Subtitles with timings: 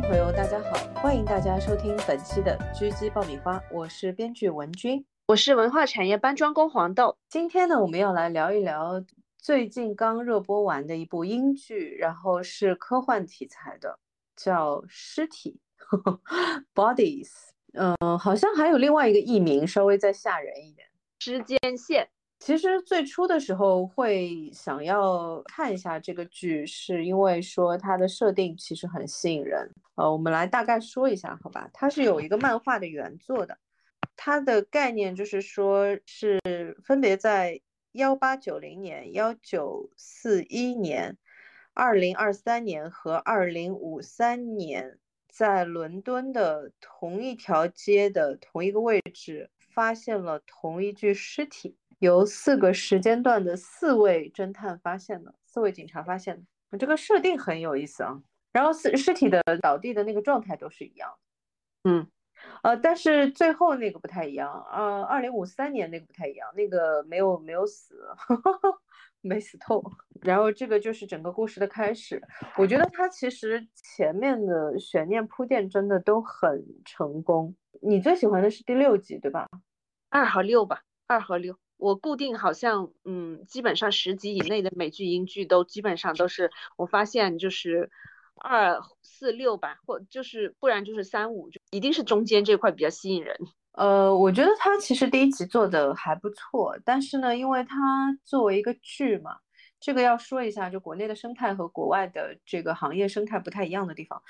[0.00, 7.18] 朋友，大家好，欢迎大家收听本期的狙击爆米花，我是编剧文君，我是文化产业搬砖工黄豆。
[7.28, 9.04] 今天呢，我们要来聊一聊
[9.36, 13.98] 最近刚热播完的一部英剧，然后是科幻题材的，
[14.36, 15.60] 叫《尸体》
[16.74, 17.30] （Bodies）。
[17.74, 20.88] 嗯，好像还有另外一个译名，稍微再吓人一点，
[21.24, 22.04] 《时间线》。
[22.40, 29.70] 其实最初的时候会想要看一下这个剧，是因为说它的设定其实很吸引人。
[29.96, 31.68] 呃，我们来大概说一下，好吧？
[31.74, 33.58] 它是有一个漫画的原作的，
[34.16, 36.40] 它的概念就是说是
[36.82, 37.60] 分别在
[37.92, 41.18] 幺八九零年、幺九四一年、
[41.74, 51.76] 二零二三年和二零五三年，在伦敦的同一条街的同一个位置发现了同一具尸体。
[52.00, 58.20] 由四个时间段的四位侦探发现的，四位警察发现的，这个设定很有意思啊。
[58.52, 61.08] 然后尸尸体的倒地的那个状态都是一样
[61.84, 62.06] 的，嗯，
[62.62, 67.94] 呃，但是最后那个不太一样，呃，二零五三年那个不太一样，那个没有没有死，
[69.20, 69.80] 没死透。
[70.22, 72.20] 然后这个就是整个故事的开始。
[72.56, 77.54] 我觉得它其实前面的悬念铺垫真的都很成功。
[77.82, 79.46] 你最喜欢的是第六集对吧？
[80.08, 81.56] 二和六吧，二和六。
[81.80, 87.90] 我固定好像，嗯，基本上十集以内的美剧、英剧都基本上都是，我发现就是
[88.36, 93.34] 二四六吧，或就是不然就是三五，就一定是中间这块比较吸引人。
[93.72, 99.36] 呃，我觉得它其实第一集做的还不错，但是呢，因为它作为一个剧嘛，
[99.80, 104.22] 这个要说一下，就国内的生态和国外的这个行业生态不太一样的地方，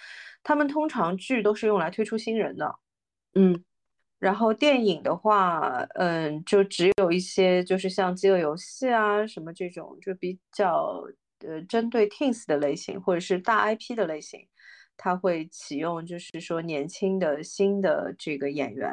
[0.43, 2.77] 他们通常剧都是用来推出新人的，
[3.35, 3.65] 嗯。
[4.21, 11.03] 然后电影的话，嗯，就只有一些，就是像饥饿游戏啊什么这种，就比较
[11.41, 14.47] 呃针对 teens 的类型，或者是大 IP 的类型，
[14.97, 18.91] 他会启用就是说年轻的新的这个演员，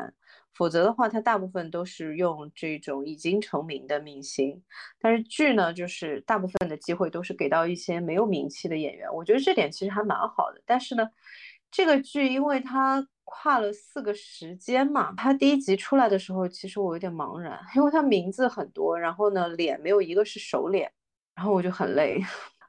[0.53, 4.63] 否则的话，他大部分都是用这种已经成名的明星。
[4.99, 10.61] 但是剧呢，就是大部分的机会都是给到一些没有名气的演员，我觉得这点其实还蛮好的。
[10.65, 11.03] 但是呢，
[11.71, 13.07] 这个剧因为它。
[13.29, 20.89] 跨了四个时间嘛，它第一集出来的时候，其实我有点茫然，因为它名字很多，然后呢，脸没有一个是熟脸，
[21.35, 22.23] 然后我就很累，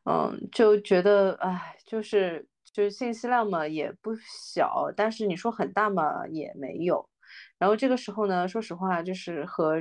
[0.05, 7.09] 嗯，就觉得，哎，就是就是信息量嘛也不小，但是你说很大嘛也没有，
[7.57, 9.79] 然后这个时候呢，说实话，就是和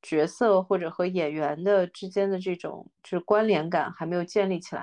[0.00, 4.80] 角色或者和演员的之间的这种就是关联感还没有建立起来，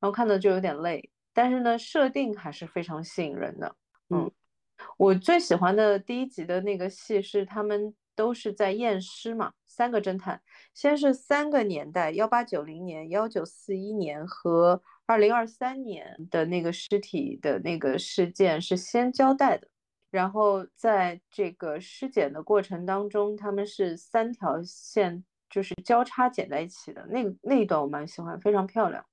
[0.00, 3.76] 然后看的就有点累，但是呢，设定还是非常吸引人的，
[4.08, 4.28] 嗯。
[4.96, 10.42] 我最喜欢的第一集的那个戏是他们都是在验尸嘛，三个侦探，
[10.74, 19.68] 先是三个年代，幺八九零年、幺九四一年和二零二三年的那个尸体的那个事件是先交代的，
[20.10, 29.04] 然后在这个尸检的过程当中，他们是三条线就是交叉剪在一起的，那那一段我蛮喜欢，非常漂亮。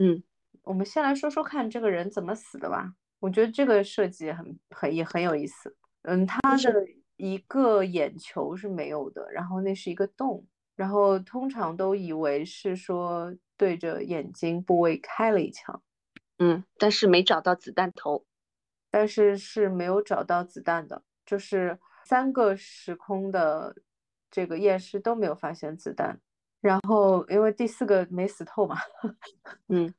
[0.00, 0.22] 嗯，
[0.62, 2.92] 我们先来说说看这个人怎么死的吧。
[3.20, 5.74] 我觉得这个设计很很也很有意思。
[6.02, 6.86] 嗯，他的
[7.16, 15.82] 一个眼球是没有的，然后那是一个洞，然后通常都以为是说对着眼睛部位开了一枪。
[16.38, 18.24] 嗯，但是没找到子弹头，
[18.90, 23.74] 但是是没有找到子弹的，就是三个时空的
[24.30, 26.20] 这个验尸都没有发现子弹。
[26.60, 28.76] 然后因为第四个没死透嘛，
[29.66, 29.92] 嗯。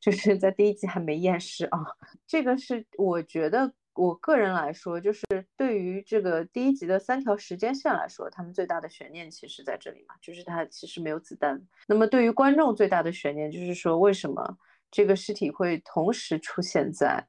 [0.00, 1.84] 就是在第一集还没验尸啊，
[2.26, 5.24] 这个是我觉得我个人来说，就是
[5.56, 11.60] 对于这个第一集的三条时间线来说，他们最大的悬念其实在这里嘛，就是它其实没有子弹。
[11.86, 14.56] 那么对于观众最大的悬念就是说，为什么
[14.90, 17.26] 这个尸体会同时出现在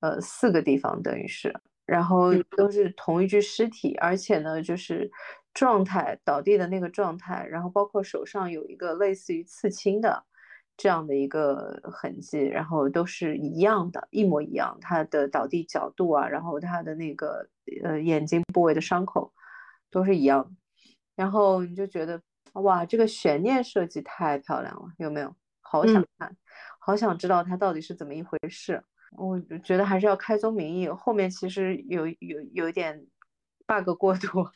[0.00, 1.52] 呃四个地方，等于是，
[1.86, 5.10] 然后都是同一具尸体，而且呢就是
[5.54, 10.24] 状态倒地的那个状态，然后包括手上有一个类似于刺青的。
[10.76, 14.76] 这样的一个痕迹，然后都是一样的，一模一样。
[14.80, 17.48] 他的倒地角度啊，然后他的那个
[17.84, 19.32] 呃眼睛部位的伤口
[19.90, 20.56] 都是一样。
[21.14, 22.20] 然后你就觉得
[22.54, 25.34] 哇，这个悬念设计太漂亮了，有没有？
[25.60, 26.36] 好想看，
[26.78, 28.82] 好想知道它到底是怎么一回事。
[29.12, 33.06] 我觉得还是要开宗明义，后面其实有有有一点
[33.66, 34.46] bug 过度。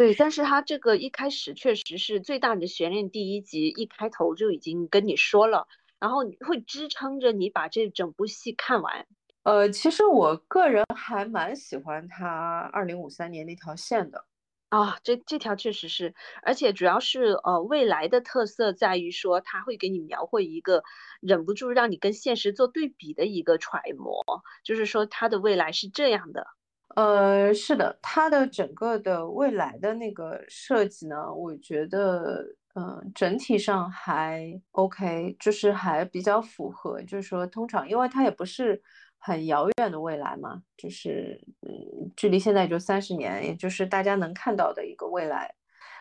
[0.00, 5.68] 对，但是他这个一开始确实是最大的悬念，第一集一开头就已经跟你说了，
[5.98, 9.06] 然后会支撑着你把这整部戏看完。
[9.42, 14.24] 呃，其实我个人还蛮喜欢他二零五三年那条线的，
[14.70, 20.82] 啊，这这条确实是，而且主要是呃，未来的特色在于说，它会给你描绘一个
[21.20, 24.24] 忍不住让你跟现实做对比的一个揣摩，
[24.64, 26.46] 就是说它的未来是这样的。
[26.96, 32.44] 呃，是的，它的整个的未来的那个设计呢，我觉得，
[32.74, 38.82] 嗯，整体上还 OK，就是还比较符合，就是说，通常因为它也不是。
[39.22, 45.54] 很遥远的未来嘛，就是嗯，距离现在也就三十年，也就是大家能看到的一个未来。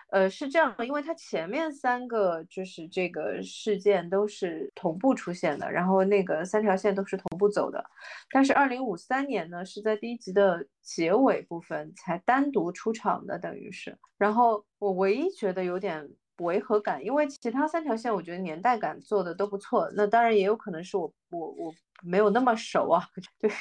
[0.09, 7.83] 呃，是这样的，因为它前面三个就是这个事件都是同步出现的，然后那个三条线都是同步走的。
[8.31, 13.97] 但是二零五三年呢，是在第一集的结尾部分才单独出场的，等于是。
[14.17, 16.09] 然后我唯一觉得有点。
[16.45, 19.89] 违和感，因为其他三条线我觉得年代感做的都不错。
[19.95, 23.03] 那当然也有可能是我我我没有那么熟啊，
[23.39, 23.51] 对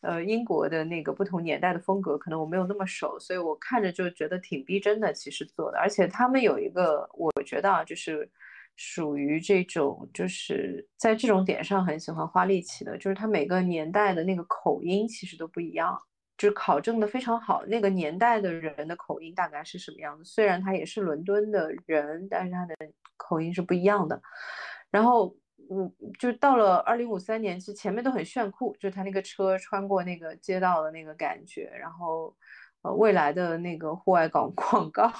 [0.00, 5.12] 呃英国的那个不同年代的风格，可能我没有那么熟，所以我看着就觉得挺逼真的。
[5.12, 8.30] 其实做的，而且他们有一个我觉得啊，就是
[8.76, 15.96] 属于这种就是在这种点上很喜欢花力气的，就是他每个年代的那个口音其实都不一样。
[16.36, 20.24] 就考证的非常好，那个年代的人的口音大概是什么样子？
[20.24, 22.74] 虽然他也是伦敦的人，但是他的
[23.16, 24.20] 口音是不一样的。
[24.90, 25.34] 然后，
[25.68, 31.70] 我就到了二零五三年，其实前面都很炫酷，就他那个车穿过那个街道的那个感觉。
[31.78, 32.34] 然后，
[32.82, 35.12] 呃，未来的那个户外广 广告，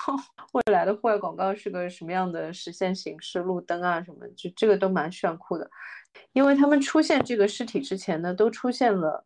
[0.52, 3.38] 未来的户外广告是个什么样的实现形式？
[3.38, 5.70] 路灯啊什么，就这个都蛮炫酷的。
[6.32, 9.24] 因为他们出现这个尸体之前呢，都出现了。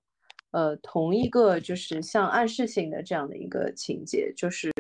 [0.51, 4.73] 呃，同一个就是像暗示性的这样的一个情节，就是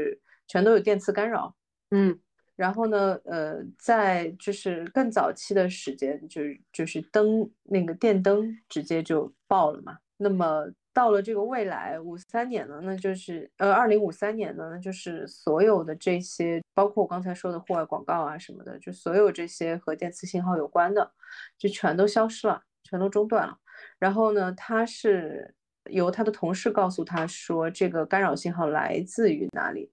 [0.46, 1.54] 全都有电磁干扰，
[1.90, 2.18] 嗯，
[2.56, 9.98] 然后呢，呃，在就是更早期的时间，就是就是灯那个电灯直接就爆了嘛。
[10.16, 21.12] 那么到了这个未来五三年呢，那就是呃二零五三年呢，那就是所有的这些，包括我刚才说的户外广告啊什么的，就所有这些和电磁信号有关的，
[21.58, 23.58] 就全都消失了，全都中断了。
[23.98, 25.54] 然后呢，它是。
[25.88, 29.90] 由他的同事告诉他说，这个干扰信号来自于哪里，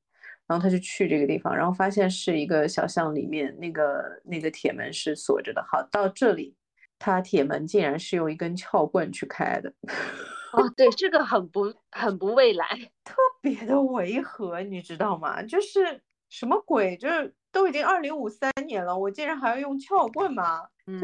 [0.47, 5.63] 然后他就去这个地方，然后发现是一个小巷里面，那个那个铁门是锁着的。
[5.67, 6.55] 好，到这里，
[6.99, 9.73] 他铁门竟然是用一根撬棍去开的。
[10.53, 12.67] 哦，对，这个很不很不未来，
[13.03, 15.41] 特别的违和，你知道吗？
[15.43, 16.95] 就是什么鬼？
[16.97, 20.67] 就是都已经二零五三年了，我竟然还要用撬棍吗？
[20.87, 21.01] 嗯。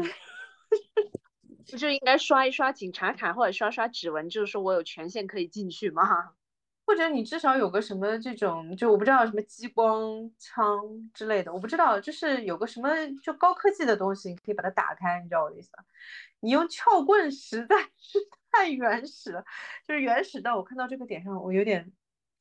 [1.70, 6.02] 不就应该刷一刷警察卡或者刷刷指纹，就是说我有权限可以进去吗？
[6.84, 12.90] 或者你至少有个什么这种，就我不知道什么激光枪之类的，我不知道，就是有个什么
[13.22, 15.84] 就高科技的东西，你可以把它打开，你知道我的意思吧？
[16.40, 18.18] 你用撬棍实在 是
[18.50, 19.44] 太原始了，
[19.86, 21.92] 就是原始到我看到这个点上，我有点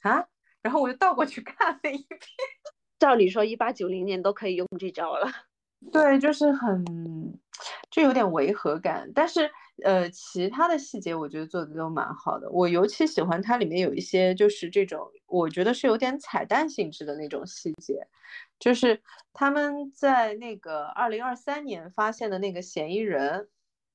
[0.01, 0.25] 啊，
[0.63, 2.19] 然后我就倒过去看了一遍。
[2.97, 5.27] 照理说，一八九零年都可以用这招了。
[5.91, 6.85] 对，就是很，
[7.89, 9.11] 就有点违和感。
[9.15, 9.49] 但是，
[9.83, 12.49] 呃，其他的细节我觉得做的都蛮好的。
[12.51, 18.07] 我尤其喜欢它里面有一些就是这种，我觉得是有点彩蛋性质的那种细节，
[18.59, 19.01] 就是
[19.33, 23.49] 他们在那个二零二三年发现的那个嫌疑人，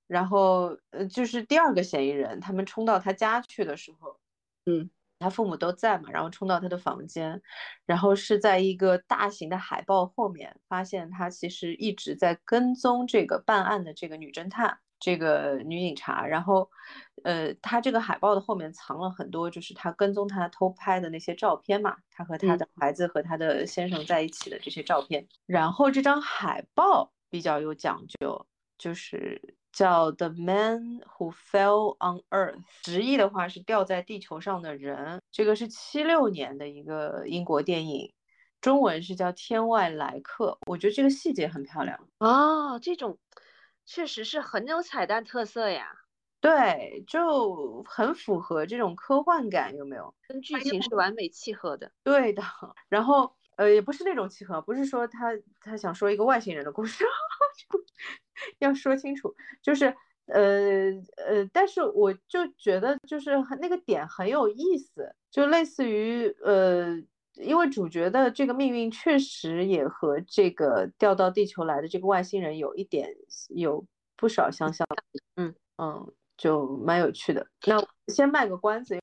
[0.08, 4.18] 然后，呃，就是第二个嫌疑人，他们冲到他家去的时候，
[4.66, 4.90] 嗯。
[5.18, 7.40] 他父母都在嘛，然后冲到他的房间，
[7.87, 16.26] 然后是在一个大型的海报后面，发现他其实一直在跟踪这个办案的这个女侦探，这个女警察。
[16.26, 16.68] 然后，
[17.25, 25.26] 呃，他这个海报的后面藏了很多，就是他跟踪他偷拍的那些照片嘛，他和他的孩子和他的先生在一起的这些照片。
[25.46, 28.46] 然后这张海报比较有讲究，
[28.76, 29.55] 就是。
[29.76, 35.21] 叫 The Man Who Fell on Earth，直译的话是掉在地球上的人。
[35.30, 38.11] 这个是七六年的一个英国电影，
[38.62, 40.56] 中文是叫天外来客。
[40.66, 43.18] 我觉得这个细节很漂亮哦，这种
[43.85, 45.92] 确实是很有彩蛋特色呀。
[46.40, 50.14] 对，就很符合这种科幻感，有没有？
[50.26, 51.92] 跟剧情是完美契合的。
[52.02, 52.42] 对的，
[52.88, 57.04] 然后呃，也不是那种契合，不是说他他想说一个外星人的故事。
[58.58, 59.86] 要说清楚，就是
[60.26, 67.02] 呃呃，但是我就觉得就是那个点很有意思，就类似于呃，
[67.36, 73.08] 因为主角的这个命运确实也和这个掉到地球来的这个外星人有一点
[73.48, 73.82] 有
[74.16, 74.86] 不少相像，
[75.36, 77.46] 嗯嗯，就蛮有趣的。
[77.66, 78.98] 那先卖个关子。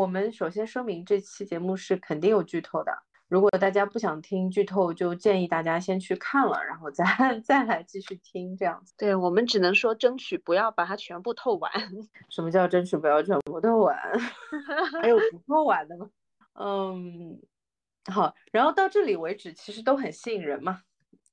[0.00, 2.90] 我们首先声明，这期节目是肯定有剧透的。
[3.28, 7.04] 如果大家不想听剧透，就建议大家先去看了，然后再
[7.44, 8.94] 再来继续听这样子。
[8.96, 11.70] 对我们只能说争取不要把它全部透完。
[12.30, 13.94] 什么叫争取不要全部透完？
[15.02, 16.08] 还有不透完的吗？
[16.54, 17.38] 嗯，
[18.10, 20.80] 好，然后到这里为止，其实都很吸引人嘛。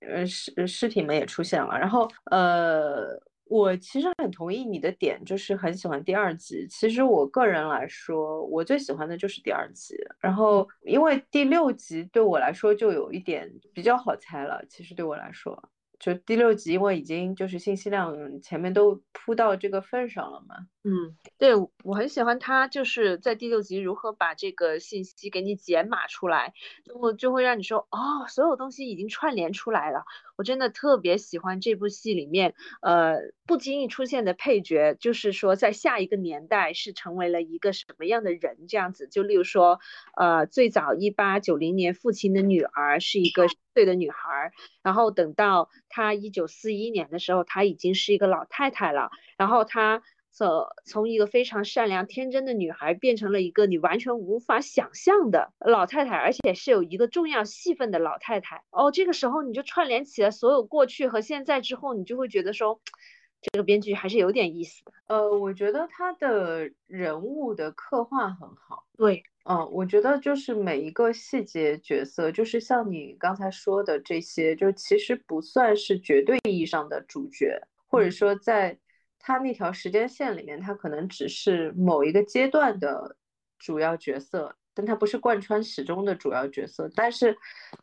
[0.02, 3.18] 呃，尸尸体们也出现了，然后呃。
[3.50, 6.68] 我其实很同意你的点，就是很喜欢第二集。
[6.70, 9.96] 其实我个人来说，我最喜欢的就是第二集。
[10.20, 14.64] 然后，因为第六集对我来说就有一点比较好猜了。
[14.70, 15.70] 其实对我来说。
[16.00, 20.56] 就第六集，因为已经就是信息量前面都铺到这个份上了嘛。
[20.84, 26.54] 嗯，对我很喜欢他，就是在第六集如何把这个信息给你解码出来，
[26.86, 30.06] 就会就会让你说，哦，所有东西已经串联出来了。
[30.38, 39.08] 我真的特别喜欢这部戏里面，呃，不经意出现的配角，就是说在下一个年代是成为了一个什么样的人这样子。
[39.08, 39.80] 就例如说，
[40.16, 44.52] 呃，最早一八九零年父亲的女儿是一个岁的女孩，
[44.84, 50.04] 然后等到她一九四一年的时候，她已经是一个老太太了，然后她。
[50.38, 58.62] 从从一个非常善良天真的女孩变成了一个你完全无法想象的老太太，而且是有一个重要戏份的老太太。
[58.70, 62.80] 哦，这个时候你就串联起了所有过去和现在之后，你就会觉得说，
[63.42, 64.92] 这个编剧还是有点意思的。
[65.08, 68.86] 呃，我觉得他的人物的刻画很好。
[68.96, 78.78] 对，嗯，我觉得就是每一个细节角色，就是像你刚才说的这些，就其实不算是绝对意义上的主角，或者说在。
[79.28, 83.18] 他那条时间线里面，他可能只是某一个阶段的
[83.60, 86.90] 主要角色，但他不是贯穿始终的主要角色。
[86.96, 87.38] 但是，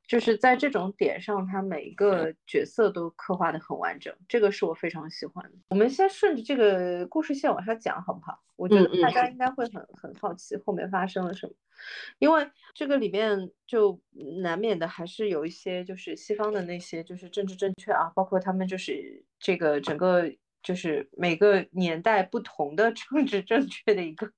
[0.09, 5.59] 就是在这种点上，他每一个角色都刻画的很完整，这个是我非常喜欢的。
[5.69, 8.43] 我们先顺着这个故事线往下讲，好不好？
[8.57, 11.53] 我觉得大家应该会很很好奇后面发生了什么，
[12.21, 14.01] 因为这个里面就
[14.41, 20.33] 难免的还是有一些就是西方的那些就是政治正确啊，包括他们就是这个整个。
[20.65, 24.29] 就是每个年代不同的政治正确的一个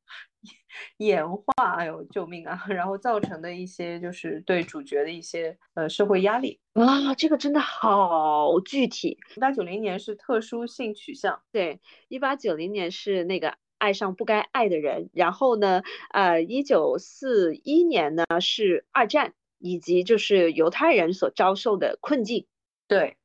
[0.99, 1.45] 演化，
[1.78, 2.64] 哎呦救命啊！
[2.68, 9.16] 然后造成的一些就是对主角的一些呃社会压力啊，这个真的好具体。
[9.37, 22.47] 一八九零年是特殊性取向，对，一八九零年是那个爱上不该爱的人，然后呢，呃，一九四一年呢是二战以及就是犹太人所遭受的困境，
[22.88, 23.16] 对。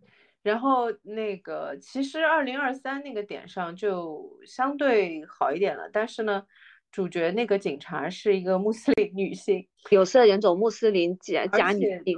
[0.44, 6.44] 然后那个其实二零二三那个点上就相对好一点了，但是呢，
[6.92, 12.18] 主角那个警察是一个穆斯林女性， 有色人种穆斯林加加女性，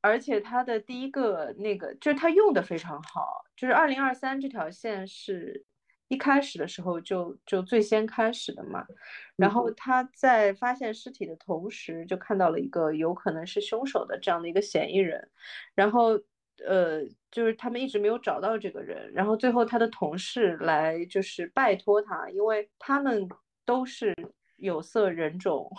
[0.00, 0.18] 而。
[0.18, 5.64] 且他的第一个那个就是他用的非常好，就是二零二三这条线是
[6.08, 8.84] 一开始的时候就就最先开始的嘛，
[9.36, 15.28] 然后他在发现尸体的同时就看到了一个有可能是凶手的这样的一个嫌疑人，
[15.74, 16.18] 然后。
[16.66, 23.28] 呃，就是他们一直没有找到这个人，然后最后他的同事来就是拜托他，因为他们
[23.64, 24.14] 都是
[24.56, 25.70] 有色人种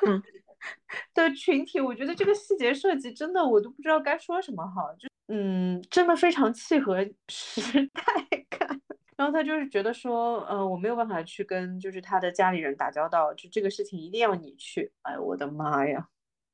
[1.14, 8.02] 的群体，我觉得这个细节设计真的我都不知道该说什么好，就嗯，真的非常契合时代
[8.48, 8.80] 感。
[9.16, 14.92] 然后他就是觉得说，呃，我没有办法去跟就是他的家里人打交道，就这个事情一定要你去。
[15.02, 16.08] 哎，我的妈呀！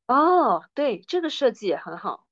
[0.09, 2.27] 哦，对，这个设计也很好。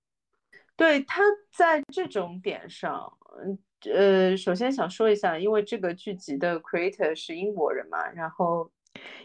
[0.78, 1.20] 对他
[1.52, 3.58] 在这种点上，嗯
[3.92, 8.70] 呃，首先想说一下，因为这个剧集的 creator 是英国人嘛，然后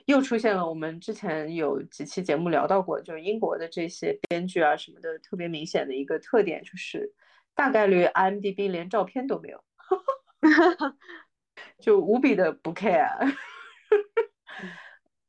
[0.06, 7.14] 又出现了我们之前有几期节目聊到过，就是英国的这些编剧啊什么的，特别明显的一个特点就是
[7.54, 9.64] 大概率 IMDB 连照片都没有，
[11.80, 13.08] 就无比的不 care，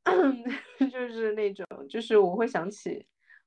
[0.91, 3.05] 就是那种，就是我会想起。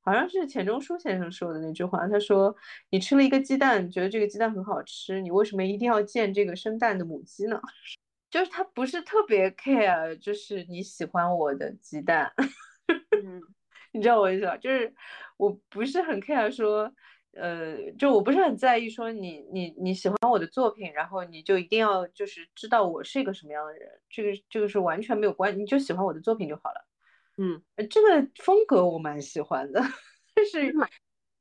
[0.08, 2.56] 好像是钱钟书先生说的那句话，他说
[2.88, 7.60] ：“你吃了一个鸡蛋，觉得这个鸡蛋很好吃，你为什么一定要见这个生蛋的母鸡呢？”
[8.30, 12.32] 就是他不是特别 care，就是你喜欢我的鸡蛋，
[13.92, 14.56] 你知道我意思吧？
[14.56, 14.94] 就是
[15.36, 16.90] 我不是很 care 说，
[17.32, 26.86] 呃，就我不是很在意说你你你喜欢我的作品，然后你就一定要就是知道我是一个什么样的人，这个这个是完全没有关，你就喜欢我的作品就好了。
[27.38, 29.80] 嗯，这个风格我蛮喜欢的，
[30.34, 30.74] 但是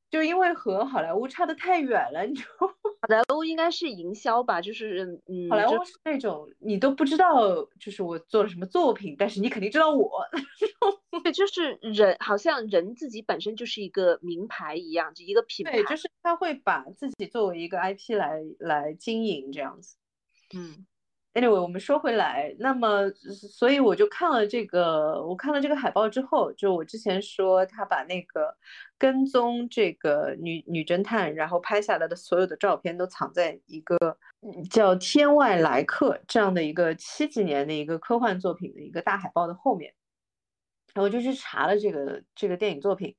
[0.10, 2.74] 就因为和好莱坞差的太远了，你知道吗？
[3.02, 10.24] 好莱坞应该是营销吧，就是嗯，好莱坞是那种你都不知道，就是我做了什么作品，但是你肯定知道我。
[11.24, 15.72] 对，就是人好像人自己本身就是一个名牌一样，就一个品牌。
[15.72, 19.98] 对，就是他会把自己作为一个 IP 来来经营这样子。
[20.56, 20.86] 嗯。
[21.38, 28.58] Anyway，我们说回来，那么所以我就看了这个，我看了这个海报之后，就我之前说他把那个
[28.98, 33.96] 跟踪这个女女侦探，然后拍下来的所有的照片都藏在一个
[34.72, 39.94] 叫《天外来客》这样的一个七几年的一个科幻作品的一个大海报的后面，
[40.96, 43.16] 然后就去查了这个这个电影作品，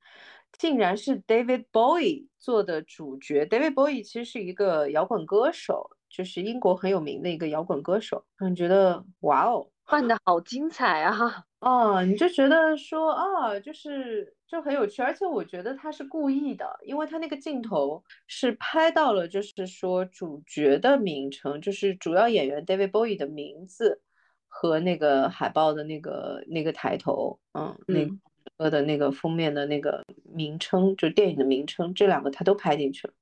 [0.57, 3.45] 竟然是 David Bowie 做的主角。
[3.45, 5.89] David Bowie 其实是一个摇滚歌手。
[6.09, 11.15] 就是英国很有名的一个摇滚歌手，你觉得哇哦，换的好精彩啊！
[11.59, 24.01] 哦，你就觉得说啊，就是就很有趣，而且我觉得他是故意的，因为他那个镜头是拍到了，就是说主角的名称，就是主要演员 David Bowie 的名字
[24.47, 28.07] 和那个海报的那个那个抬头，嗯，那
[28.57, 33.13] 个的那个封面的那个名称，就电影的名称，这两个他都拍进去了。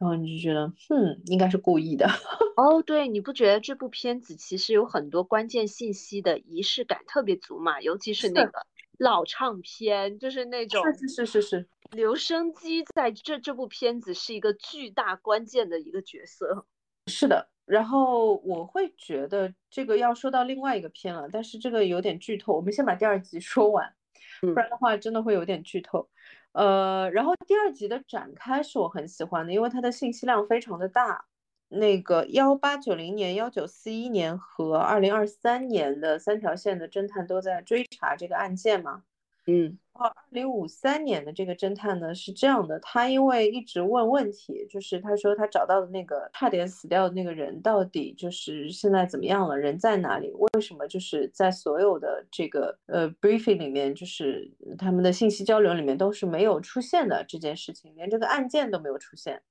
[0.00, 2.08] 然后你就觉得，哼，应该是故意的。
[2.56, 7.82] 哦，对，你不觉得这部片子其实有很多关键信息的仪式感特别足嘛？
[7.82, 8.66] 尤其是那个
[8.98, 16.64] 老唱片，就是那种是是是是留声机，在这这部片子是一个巨大关键的一个角色。
[17.06, 23.92] 是的，然后我会觉得这个要说到另外一个片了，但是这个有点剧透，我们先把第二集说完，
[24.40, 26.08] 不然的话真的会有点剧透。
[26.52, 31.26] 呃，然后第二集的展开是我很喜欢的，因为它的信息量非常的大。
[31.68, 39.04] 那个幺八九零年、幺九四一年和二零二三年的三条线的侦探都在追查这个案件嘛。
[39.46, 39.78] 嗯。
[39.92, 50.32] 二零五三年的这个侦探呢是这样的，他因为一直问问题，就是他说他找到的那个差点死掉的那个人到底就是现在怎么样了，人在哪里？
[50.32, 59.42] 为什么就是在所有的这个呃 briefing 里面，就是他们的信息交流里面都是没有出现的这件事情，连这个案件都没有出现。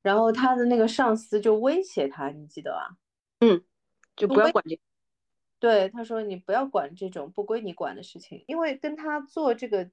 [0.00, 2.96] 然后他的那个上司就威胁他，你记得吧？
[3.40, 3.60] 嗯，
[4.14, 4.78] 就不要管这。
[5.60, 9.90] 对，他说你不要管这种不归你管的事情，因为跟他做这个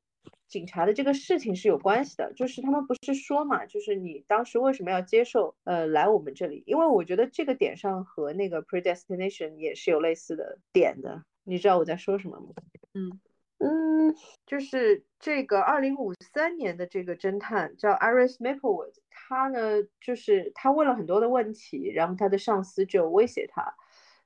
[0.47, 2.31] 警察的这个事情是有关系的。
[2.33, 6.63] 就是他们不是说嘛，就是你当时为什么要接受呃来我们这里？
[6.67, 11.23] 因为我觉得这个点上和那个 predestination 也是有类似的点的。
[11.43, 12.49] 你知道我在说什么吗？
[12.93, 13.19] 嗯
[13.57, 23.73] 嗯，就是这个二零五三年的这个侦探叫 Iris Maplewood，他呢就是他问了很多的问题，然后他的上司就威胁他，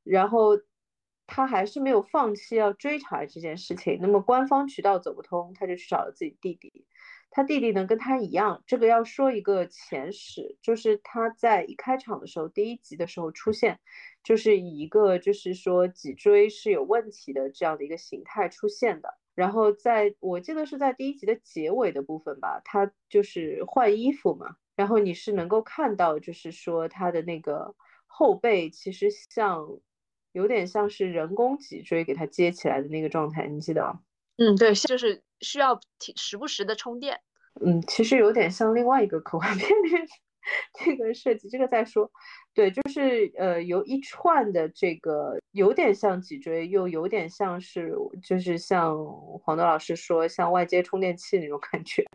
[0.03, 0.59] 然后。
[1.31, 3.99] 他还是没有放弃要追查这件事情。
[4.01, 6.87] 那么官方渠道走不通，他就去找了自己弟弟。
[7.29, 8.63] 他弟弟呢，跟他一样。
[8.65, 13.79] 这个要说一个前史，就是他在一开场的时候，第一集的时候出现，
[14.23, 19.13] 就是以一个就是说脊椎是有问题的这样的一个形态出现的。
[19.35, 27.75] 然后在我记得是在第一集的结尾的部分吧，他就是换衣服嘛，然后你是能够看到，就是说他的那个
[28.07, 29.79] 后背其实像。
[30.31, 33.99] 有点像是人工脊椎给它接起来的那个状态，你记得吗？
[34.37, 35.79] 嗯，对，就是需要
[36.15, 37.19] 时不时的充电。
[37.65, 39.89] 嗯，其实有点像另外一个科幻片里
[40.79, 42.09] 这个设计，这个再说。
[42.53, 48.97] 对，就是呃，有一串的这个有点像脊椎，又有点像是就是像
[49.43, 52.05] 黄豆老师说像外接充电器那种感觉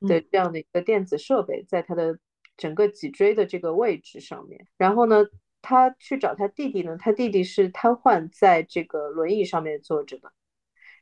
[0.00, 2.18] 的这样的一个电子设备，在它的
[2.56, 5.24] 整个脊椎的这个位置上面，然后呢？
[5.62, 10.32] 他去找他弟弟呢，他弟弟是瘫痪在这个轮椅上面坐着的。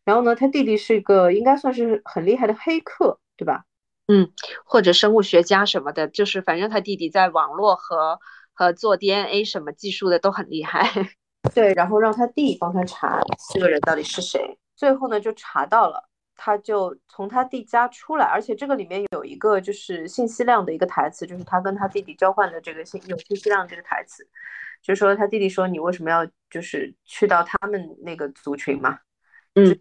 [0.05, 3.65] 然后呢，他弟弟是一个应该算是很厉害的黑客，对吧？
[4.07, 4.33] 嗯，
[4.65, 8.19] 或者生物学家什么的，就是反正他弟弟在网络和
[8.53, 10.91] 和做 DNA 什么技术的都很厉害。
[11.55, 13.21] 对，然后让他弟帮他查
[13.55, 14.59] 这个人到底是谁。
[14.77, 16.10] 最后呢，就查到了。
[16.43, 24.27] 他就从他弟家出来，而且这个里面有一个就是信息量的一个台词，就是他跟他弟弟交换的这个信有信息量这个台词，
[24.81, 28.99] 就说他弟弟说你为什么要就是去到他们那个族群嘛？
[29.55, 29.79] 嗯，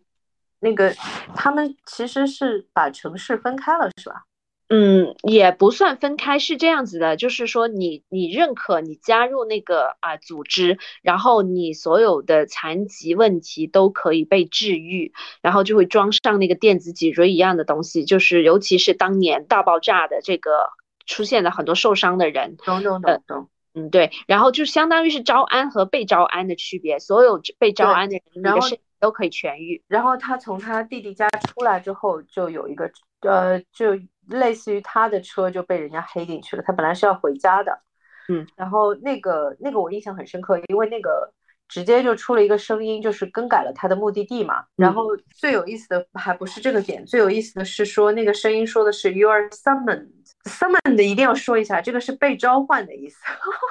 [0.60, 0.94] 那个
[1.34, 4.26] 他们其实是把城市分开了，是吧？
[4.72, 20.70] 嗯，也不算分开，是这样子的，就是说你你认可你加入那个啊组织，然后你所有的残疾问题都可以被治愈，然后就会装上那个电子脊椎一样的东西，就是尤其是当年大爆炸的这个
[21.08, 28.68] 出现了很多受伤的人，懂懂懂懂，嗯对，然后就相当于是招安和被招安的区别，所有被招安的人，然后
[29.00, 29.82] 都可以痊愈。
[29.88, 34.00] 然后他从他弟弟家出来之后，就有一个呃就。
[34.30, 37.82] 类似于他的车就被人家黑进去了，他本来是要回家的，
[38.30, 41.34] 嗯，然后那个那个我印象很深刻，因为那个
[41.68, 44.64] 直接就出了一个声音，就是更改了他的目的地嘛。
[44.76, 45.04] 然后
[45.36, 53.18] 最有意思的还不是这个点，最有意思的是说那个声音说的是 “you are summoned”，summoned 一定要说一下，这个是被召唤的意思，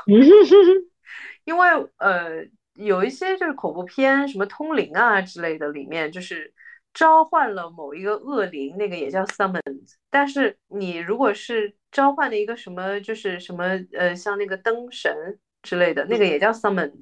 [1.45, 1.69] 因为
[1.99, 2.45] 呃
[2.75, 6.53] 有一些就是恐怖片，什么通灵啊之类的，里面就是
[6.95, 9.61] 召唤了某一个恶灵，那个也叫 summon。
[10.11, 16.93] 但是你如果是召唤了一个什么，就是什么呃，像那个灯神之类的，那个也叫 summon。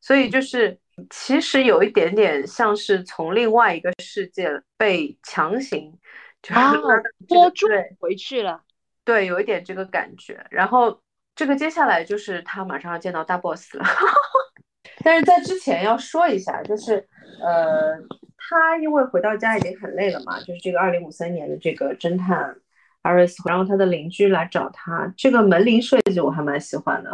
[0.00, 0.78] 所以就是
[1.08, 5.90] 其实有一点点像是从另外一个世界被强行
[6.42, 6.60] 就是
[7.26, 7.66] 拖住
[7.98, 8.60] 回去了。
[9.04, 10.44] 对，有一点这个感觉。
[10.50, 11.00] 然后
[11.34, 13.84] 这个接下来就是他马上要见到大 boss 了。
[15.02, 16.96] 但是在之前要说一下，就是
[17.42, 17.96] 呃，
[18.48, 22.56] 他因为回到家已经很累了嘛，就是这个二零五三年的这个侦探
[23.02, 27.10] 阿瑞斯，然后他的邻居来找他，这个门铃设计我还蛮喜欢的，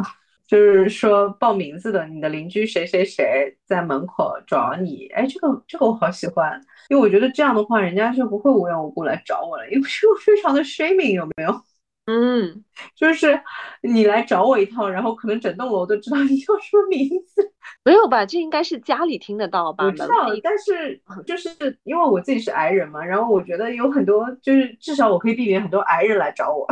[0.47, 11.61] 就是说报名字的，你的邻居谁谁谁在门口找你，哎，这个这个我好喜欢，因为我觉得这样的话，人家就不会无缘无故来找我了，因为这个非常的 shaming，有没有？
[12.07, 12.65] 嗯，
[12.97, 13.41] 就是
[13.83, 17.50] 你来找我一趟，然后可能整栋楼都知道你叫什么名字。
[17.83, 18.27] 没有吧？
[18.27, 19.85] 这应该是家里听得到吧？
[19.85, 21.49] 我知道，但是就是
[21.85, 26.67] 因为我自己是癌人嘛，然后我觉得有很多，就是至少我可以避免很多癌人来找我，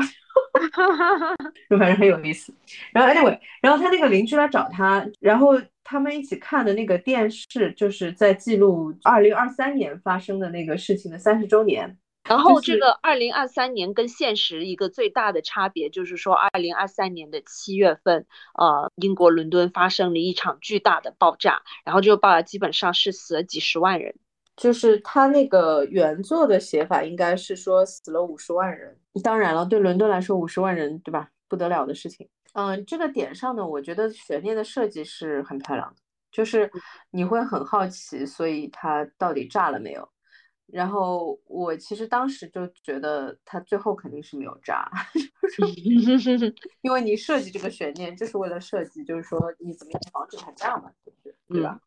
[1.71, 2.53] 就反正很有意思。
[2.93, 11.97] 然后 anyway，然后他那个邻居来找他，然后他们一起看的那个电视，就是在记录二零二三年发生的那个事情的三十周年。
[12.29, 18.27] 然后这个二零二三年跟现实一个最大的差别就是说，二零二三年的七月份，
[18.59, 24.15] 呃，英国伦敦发生了一场巨大的爆炸，然后这个爆炸基本上是死了几十万人。
[24.57, 28.97] 就是他那个原作的写法应该是说死了五十万人。
[29.23, 31.31] 当然了，对伦敦来说五十万人，对吧？
[31.49, 32.29] 不得了的事情。
[32.55, 35.97] 嗯，这个点上呢，我觉得悬念的设计是很漂亮的，
[36.33, 36.69] 就是
[37.11, 40.09] 你会很好奇，所以它到底炸了没有？
[40.71, 44.89] 然后我其实当时就觉得他最后肯定是没有炸，
[46.83, 50.91] 因为你设计这个悬念就是为了设计，就是说你怎么样防止它炸嘛，
[51.49, 51.81] 对吧？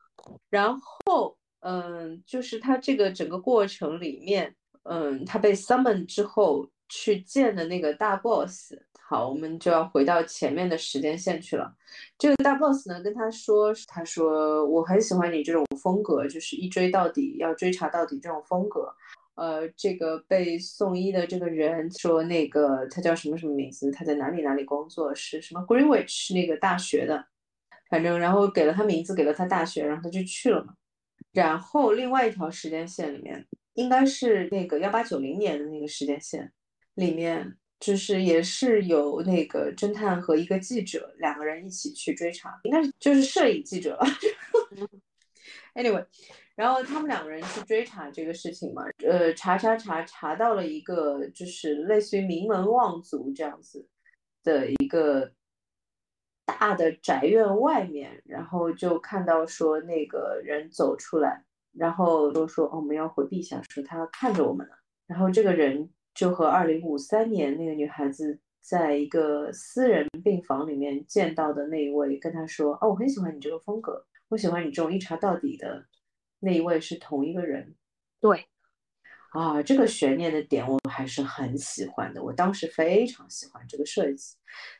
[0.49, 8.75] 然后嗯，就是他这个整个过程里面，嗯，他被 summon 之后去见的那个大 boss。
[9.09, 11.73] 好，我们就要回到前面的时间线去了。
[12.17, 18.93] 这个大 boss 呢，跟他说，他说我很喜欢你这种风格，就是一追到底，要追查到底这种风格。
[19.35, 23.89] 呃，这个被送医的这个人说，那个他叫什么什么名字？
[23.91, 25.15] 他在哪里哪里工作？
[25.15, 27.25] 是什么 Greenwich 那个大学的？
[27.89, 30.75] 反正然后给了他名字，给了他大学，然后他就去了嘛。
[31.33, 36.51] 然后另外一条时间线里面，应该是那个幺八九零年的那个时间线
[37.01, 37.57] 里面。
[37.83, 44.05] 就是也是有那个侦探和一个记者两个人一起去追查，应该是就是摄影记者了。
[45.73, 46.05] Anyway，
[46.53, 53.89] 然后他们两个人去追查这个事情嘛，呃，查查查查到了一个就是类似于名门望族这样子
[54.43, 55.31] 的一个
[56.45, 64.75] 大的宅院外面，然后就看到说那个人走出来，然后都说哦我们要回避一下，说他看着我们了，
[65.07, 65.89] 然后这个人。
[66.13, 75.85] 就和二零五三年那个女孩子在一个私人病房里面见到的那一位跟她说：“哦，我很喜欢你这个风格，我喜欢你这种一查到底的
[76.39, 77.75] 那一位是同一个人。”
[78.19, 78.45] 对，
[79.31, 84.35] 啊，这个悬念的点我还是很喜欢的，我当时非常喜欢这个设计。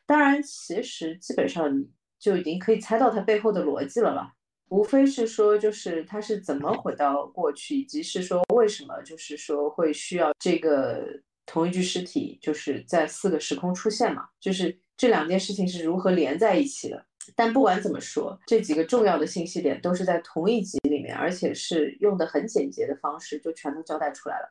[0.06, 1.84] 当然，其实基本上
[2.18, 4.34] 就已经可以猜到它背后的逻辑了吧。
[4.72, 11.04] 无非是说，就是他是怎么回到过去，以及是说为什么，就是说会需要这个
[11.44, 14.24] 同一具尸体，就是在四个时空出现嘛？
[14.40, 17.04] 就是这两件事情是如何连在一起的？
[17.36, 24.50] 但不管怎么说，这几个重要的信息点都是在同一集里面，而且是用的很简洁的方式，就全都交代出来了。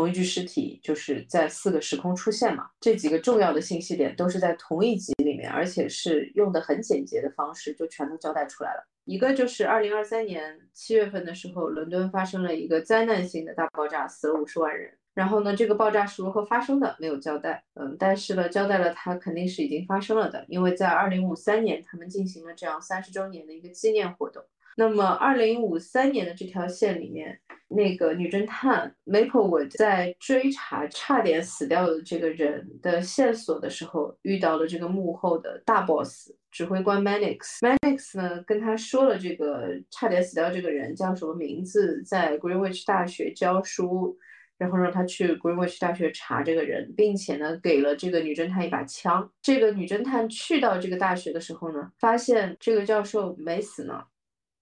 [0.00, 2.70] 同一具尸体就是在四个时空出现嘛？
[2.80, 8.88] 这几个重要的信息点都是在同一集里面，而且是用的很简洁的方式，就全都交代出来了。
[9.04, 14.90] 一个就是二零二三年七月份的时候，伦敦发生了一个灾难性的大爆炸，死了五十万人。
[15.12, 17.62] 然后呢，这个爆炸是如何发生的，没有交代。
[17.74, 24.42] 嗯，但是呢，交代了它肯定是已经发生了的，因为在二零五三年他们进行了这样三十周年的一个纪念活动。
[24.76, 37.58] 那么，二零五三年的这条线里面，那个女侦探 Maplewood 在追查差点死掉的这个人的线索的时候，遇到了这个幕后的大 boss 指挥官 Mannix。
[37.60, 44.16] Mannix 呢，跟他说了这个差点死掉这个人叫什么名字，在 Greenwich 大学教书，
[44.56, 49.30] 然后让他去 Greenwich 大学查这个人，并且呢，给了这个女侦探一把枪。
[49.42, 54.02] 这个女侦探去到这个大学的时候呢，发现这个教授没死呢。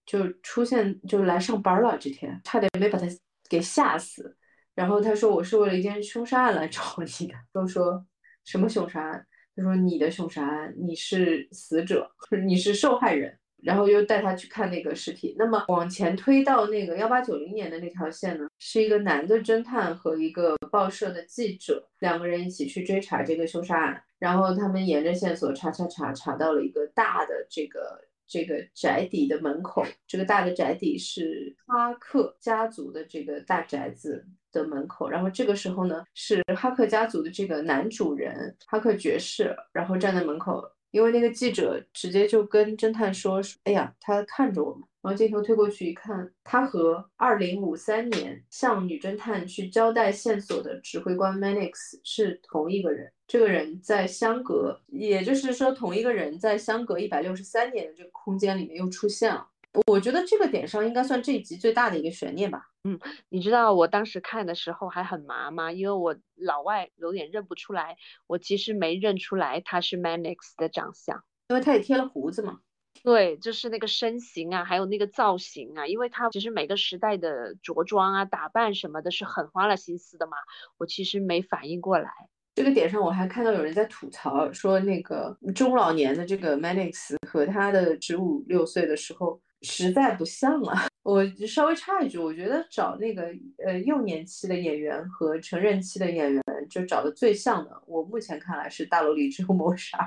[0.09, 3.07] 就出现就来上班了，这天差点没把他
[3.49, 4.35] 给吓死。
[4.75, 7.35] 然后他说我是为了一件凶杀案来找你的。
[7.53, 8.05] 都说
[8.45, 9.27] 什么凶杀案？
[9.55, 12.11] 他说你的凶杀案，你是死者，
[12.47, 13.39] 你是受害人。
[13.61, 15.35] 然后又带他去看那个尸体。
[15.37, 24.01] 那么往前推到那个幺八九零年的那条线呢，是一个男的侦探和一个报社的记者，两个人一起去追查这个凶杀案。
[24.21, 29.85] 然后他们沿着线索查查查，查到了一个大的这个这个宅邸的门口。
[30.07, 35.09] 这个大的宅邸是哈克家族的这个大宅子的门口。
[35.09, 40.63] 然后这个时候呢，是哈克家族的这个男主人哈克爵士，然后站在门口。
[40.91, 53.13] 因为那个记者直接就跟侦探说：“哎呀，他看着我们。”然后镜头推过去一看，他和二零五三年向女侦探去交代线索的指挥官 Mannix 是同一个人。
[53.29, 59.47] 这个人在相隔，也就是说，同一个人在相隔一百六十三年的这个空间里面又出现了。
[59.87, 62.71] 我觉得这个点上应该算这一集最大的一个悬念吧。
[62.85, 65.71] 嗯，你知道我当时看的时候还很麻吗？
[65.71, 72.61] 因为我老外有点认不出来，我其实没认出来他是 Mannix 的长相，因为他也贴了胡子嘛。
[73.05, 80.39] 对，就是那个身形啊，还有那个造型啊，因为他其实每个时代的着装啊、打扮什么的是很花了心思的嘛。
[80.79, 82.11] 我其实没反应过来。
[82.59, 89.41] 这个点上，我还看到有人在吐槽说，那个中老年的这个 Mannix 和他的十五六岁的时候。
[89.63, 90.87] 实在不像啊！
[91.03, 93.25] 我稍微插一句，我觉得找那个
[93.67, 99.99] 呃幼年期的演员和成人期的演员，就找的最像的，我目前看来是《大楼里只有谋杀》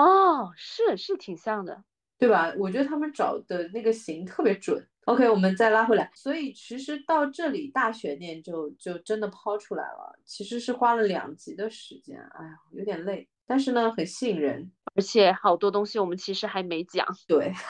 [0.00, 1.82] 哦，是是挺像的，
[2.16, 2.54] 对吧？
[2.56, 4.86] 我觉得他们找的那个型特别准。
[5.06, 17.52] OK，我们再拉回来，所以其实到这里大悬念就就真的抛出来了，其实是花了两集的时间，哎呀，有点累，但是呢很吸引人，而且好多东西我们其实还没讲，对。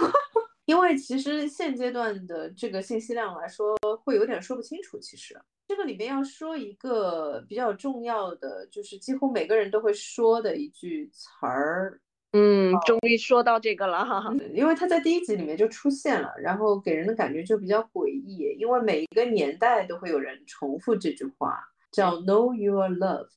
[0.64, 4.96] 因为其实现阶段的这个信息量来说，会有点说不清楚。
[5.00, 12.00] 其实这个里面要说一个比较重要的，就是几乎每个人都会说的一句词儿。
[12.32, 18.56] 嗯，终于说到这个了哈，因为他在第一集里面就出现了，然后给人的感觉就比较诡异。
[18.58, 23.28] 因为每一个年代都会有人重复这句话，叫 “Know you are loved”，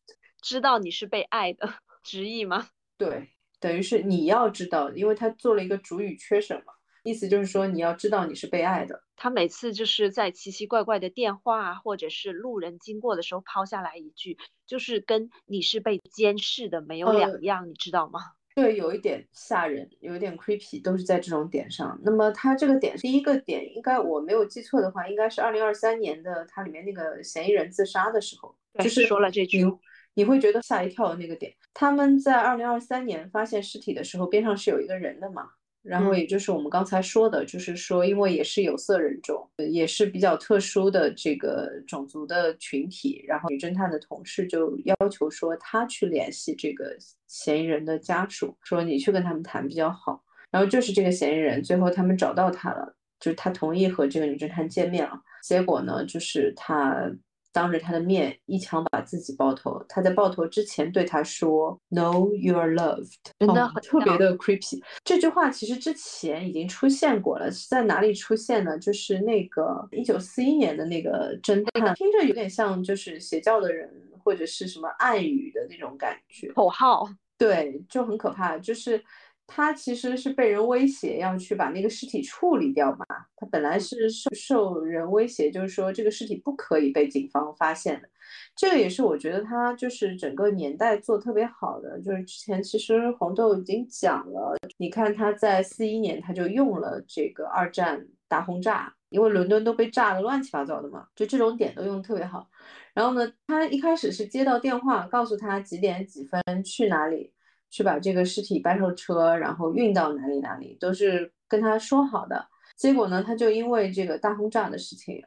[0.41, 2.67] 知道你是被爱的，直译吗？
[2.97, 3.29] 对，
[3.59, 6.73] 等于是你要知道，因为他做了一个主语缺省嘛。
[7.03, 9.03] 意思就是说，你要知道你是被爱的。
[9.15, 18.21] 他每次就是在奇奇怪怪的电话或者是路人经过的时候抛下来一句，就是跟你是被监视的没有两样，你知道吗？
[18.55, 21.99] 对，有一点吓人，有一点 creepy，都是在这种点上。
[22.03, 29.65] 那么它这个点，第一个点应该我没有记错的话，应该是二零二三年的，它里面那个嫌疑人自杀的时候，就是说了这句，
[30.13, 31.53] 你会觉得吓一跳的那个点。
[31.73, 35.49] 他们在二零二三年发现尸体的时候，边上是有一个人的嘛？
[35.85, 43.23] 然后也就是我们刚才说的，就是说，因为也是有色人种，也是比较特殊的这个种族的群体。
[43.27, 50.23] 然后女侦探的同事就要求说，她去联系这个嫌疑人的家属，说你去跟他们谈比较好。
[50.49, 55.21] 然后就是这个嫌疑人，最后他们找到他了，就是他同意和这个女侦探见面了。
[55.43, 57.09] 结果呢，就是他。
[57.55, 59.81] 当着他的面一枪把自己爆头。
[59.87, 64.83] 他在爆头之前对他说：“Know you are loved。”真的特别的 creepy。
[65.05, 68.77] 这句话其实之前已经出现过了，是在哪里出现呢？
[68.77, 73.89] 就是那个一九四一年的那个侦探，听着有点像就是邪教的人
[74.21, 77.07] 或者是什么暗语的那种感觉，口号。
[77.37, 79.01] 对，就很可怕，就是。
[79.47, 83.05] 他其实是被人威胁要去把那个尸体处理掉嘛。
[83.35, 88.09] 他本来是受受人威胁，就是说这个尸体不可以被警方发现的。
[88.55, 91.99] 这个也是我觉得他就是整个年代做特别好的。
[92.01, 102.49] 就是之前其实红豆已经讲了，你看他在四一年他就用了这个二战大轰炸，因为伦敦都被炸得乱七八糟的嘛，就这种点都用特别好。
[102.93, 107.31] 然后呢，他一开始是接到电话，告诉他几点几分去哪里。
[107.69, 112.47] 去把这个尸体搬上车，然后运到哪里哪里，都是跟他说好的。
[112.77, 115.21] 结果呢，他就因为这个大轰炸的事情，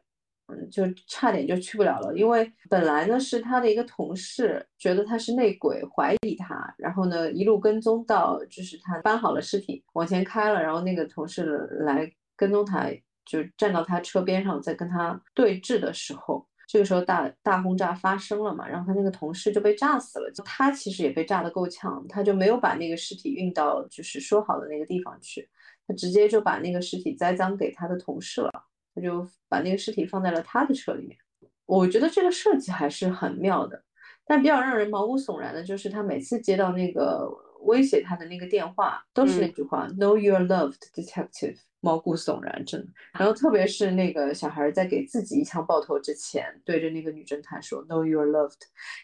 [0.48, 2.14] 嗯，就差点就去不了了。
[2.16, 11.44] 因为本来呢是他的一个同事，觉得他是内鬼，怀疑他，然后呢一路跟踪到，就是他搬好了尸体往前开了，然后那个同事
[11.81, 12.87] 来跟踪他，
[13.27, 16.48] 就站到他车边上，在跟他对峙的时候。
[16.69, 25.49] 这个时候大大轰炸发生了嘛，然后他那个同事就被炸死了，他其实也被炸得够呛，他就没有把那个尸体运到就是说好的那个地方去，
[25.87, 28.53] 他直接就把那个尸体栽赃给他的同事了，
[28.95, 31.17] 他就把那个尸体放在了他的车里面。
[31.65, 33.83] 我觉得这个设计还是很妙的，
[34.27, 37.27] 但比较让人毛骨悚然的就是他每次接到那个
[37.62, 42.88] 威胁他的那个电话，都是那句话：“Know your loved detective。”毛骨悚然，真的。
[43.16, 48.61] 然后特别是那个小孩在给自己一枪爆头之前，对着那个女侦探说 “Know your loved”，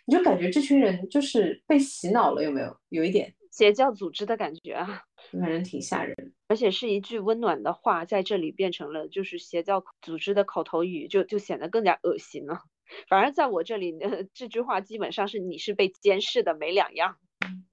[0.06, 2.76] 你就感觉这群人就是被洗脑了，有没有？
[2.88, 6.16] 有一点邪教组织的感觉啊，反正挺吓人。
[6.48, 12.62] 而且是一句温暖的话，在这里变成了就是邪教组织的口头语，就就显得更加恶心了。
[13.08, 13.94] 反而在我这里，
[14.34, 17.18] 这句话基本上是你是被监视的，没两样。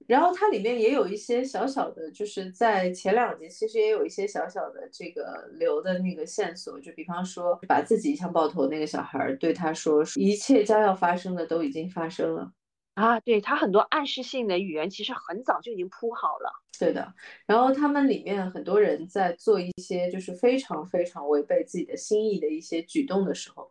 [0.06, 12.52] 然后它里面也有一些小小的，就是在前两集其实也有一些小小的这个留的那个线索，就比方说把自己一枪爆头那个小孩对他说，一切将要发生的都已经发生了
[12.94, 16.52] 啊，对他很多暗示性的语言其实很早就已经铺好了。
[16.78, 17.14] 对的，
[17.46, 23.70] 然后他们里面很多人在做一些就是非常非常违背自己的心意的一些举动的时候。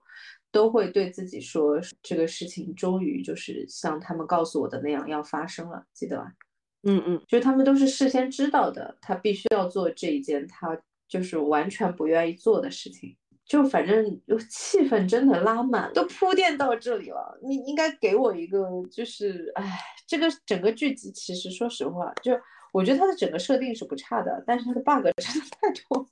[0.52, 6.32] 都会对自己说，这个事情终于就是像他们告诉我的那样要发生了，记得吧？
[6.84, 13.16] 嗯嗯，就他们都是事先知道的，他必须要做这一件他就是完全不愿意做的事情。
[13.46, 14.06] 就反正
[14.50, 22.32] 气氛真的拉满，都铺垫到这里了，你应该给我一个就是，哎，这个整个剧集其实说实话，就
[22.72, 26.08] 我觉得它的整个设定是不差的，但是它的 bug 真的太多。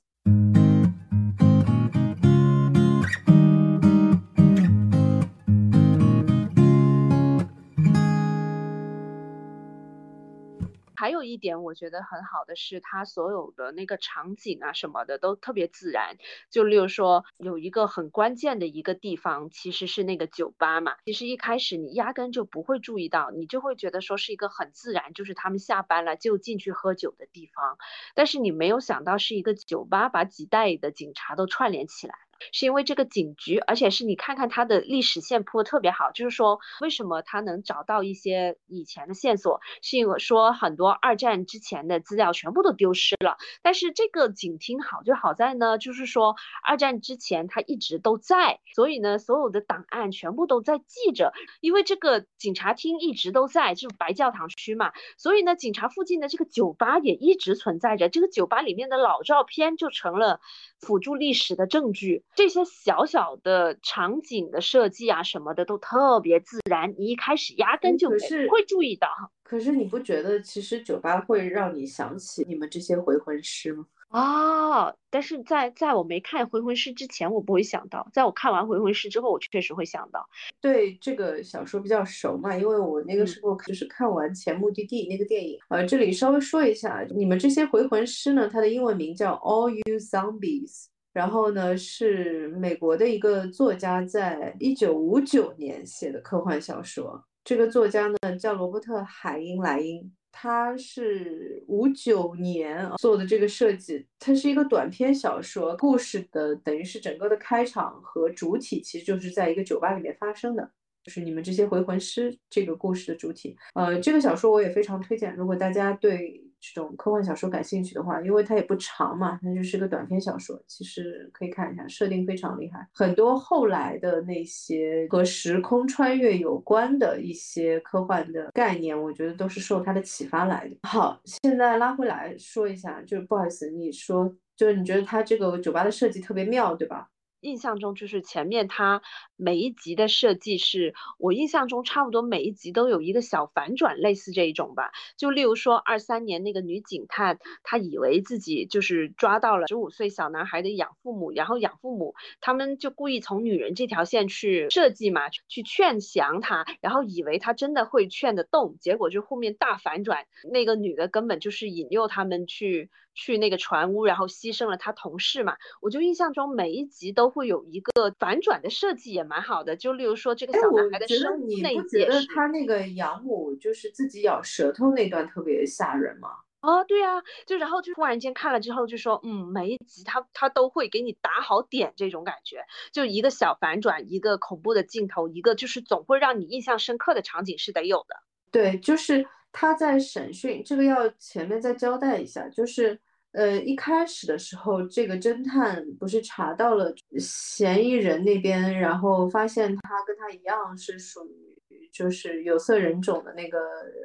[11.00, 16.18] 还有一点我觉得很好的是，它所有的那个场景啊什么的都特别自然。
[16.50, 20.96] 就例如说，有一个很关键的一个地方，其实是那个酒吧嘛。
[21.06, 27.78] 其实一开始你压根就不会注意到，你就会觉得说是一个很自然，就是他们下班了就进去喝酒的地方。
[28.14, 32.14] 但是你没有想到是一个酒吧，把几代的警察都串联起来。
[32.52, 60.40] 是因为这个警局，而且是你看看它的历史线铺的特别好，就是说为什么他能找到一些以前的线索，是因为说很多二战之前的资料全部都丢失了，但是这个警厅好就好在呢，就是说二战之前它一直都在，所以呢所有的档案全部都在记着，因为这个警察厅一直都在，就是白教堂区嘛，所以呢警察附近的这个酒吧也一直存在着，这个酒吧里面的老照片就成了
[60.80, 62.24] 辅助历史的证据。
[62.34, 68.16] 这些小小的场景的设计啊，什么的都特别自然，你一开始压根就不
[68.50, 69.08] 会注意到。
[69.42, 73.84] 可是你不觉得其实酒吧会让你想起你们这些回魂师吗？
[74.10, 74.92] 啊！
[75.08, 80.28] 但是在在我没看《回魂师》之前，我不会想到；在我看完《回魂师》之后，我确实会想到。
[80.60, 85.58] 对这个小说比较熟嘛，因为我那个时候就是看完《前目的地》那个电影。
[85.68, 90.86] 呃，这里稍微说一下，你们这些回魂师呢，它的英文名叫 All You Zombies。
[91.12, 97.24] 然后呢，是美国的一个作家在一九五九年写的科幻小说。
[97.42, 104.06] 这个作家呢叫罗伯特·海因莱因，他是五九年做的这个设计。
[104.18, 110.70] 它是一个短篇小说，故事的等于是整个的开场和主体其实就是在一个酒吧里面发生的，
[111.02, 113.56] 就是你们这些回魂师这个故事的主体。
[113.74, 116.49] 呃，这个小说我也非常推荐，如果大家对。
[116.60, 122.86] 这种科幻小说感兴趣的话，因为它也不长嘛，它就是个短篇小说，其实可以看一下，设定非常厉害。
[122.92, 130.76] 很多后来的那些和时空穿越有关的一些科幻的概念，我觉得都是受它的启发来的。
[130.82, 137.08] 好，现在拉回来说一下，就是不好意思，你说就是你觉得它这个酒吧的设计特别妙，对吧？
[137.40, 139.02] 印象中就是前面它
[139.36, 144.90] 每一集的设计是我印象中差不多每一集都有一个小反转，类似这一种吧。
[145.16, 162.90] 就例如说二三年那个女警探，她以为自己就是抓到了十五岁小男孩的养父母，然后养父母他们就故意从女人这条线去设计嘛，去劝降他，然后以为他真的会劝得动，结果就后面大反转，那个女的根本就是引诱他们去。
[163.14, 165.56] 去那个船屋，然后牺牲了他同事嘛？
[165.80, 169.76] 我就印象中每一集都会有一个反转的设计，也蛮好的。
[169.76, 176.28] 就例如说这个小男孩的生你不觉得他那个养母就是自己咬舌头那段特别吓人吗？
[176.62, 188.16] 哦，对啊，就然后就突然间看了之后就说，嗯，每一集他他都会给你打好点这种感觉，就一个小反转，一个恐怖的镜头，一个就是总会让你印象深刻的场景是得有的。
[188.50, 189.26] 对，就是。
[189.52, 192.98] 他在审讯，这个要前面再交代一下，就是，
[193.32, 201.26] 呃，一开始的时候，这个侦探不是查到了嫌疑人那边，然后发现他跟他一样是属
[201.68, 203.58] 于就是有色人种的那个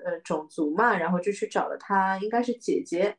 [0.06, 3.16] 呃种族嘛，然后就去找了他，应该是姐姐，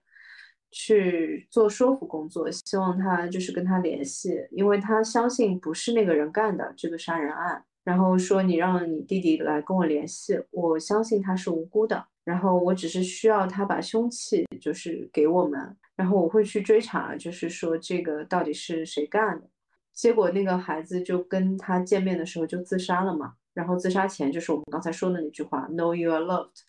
[0.72, 12.08] 去做说服工作，希望他就是跟他联系，因为他相信不是那个人干的这个杀人案，然后说你让你弟弟来跟我联系，我相信他是无辜的。
[12.26, 19.48] 然后我只是需要他把凶器就是给我们，然后我会去追查，就是说这个到底是谁干的。
[19.92, 26.62] 结果那个孩子就跟他见面的时候就自杀了嘛，然后自杀前就是我们刚才说的那句话，Know you are loved，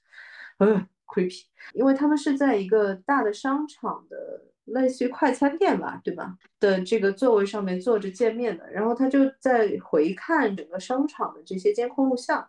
[0.60, 4.44] 嗯，creepy，因为他们是在一个大的商场的。
[4.68, 6.38] 类似于快餐店吧，对吧？
[6.60, 12.46] 的这个座位上面坐着见面的，然后他就在回看整个商场的这些监控录像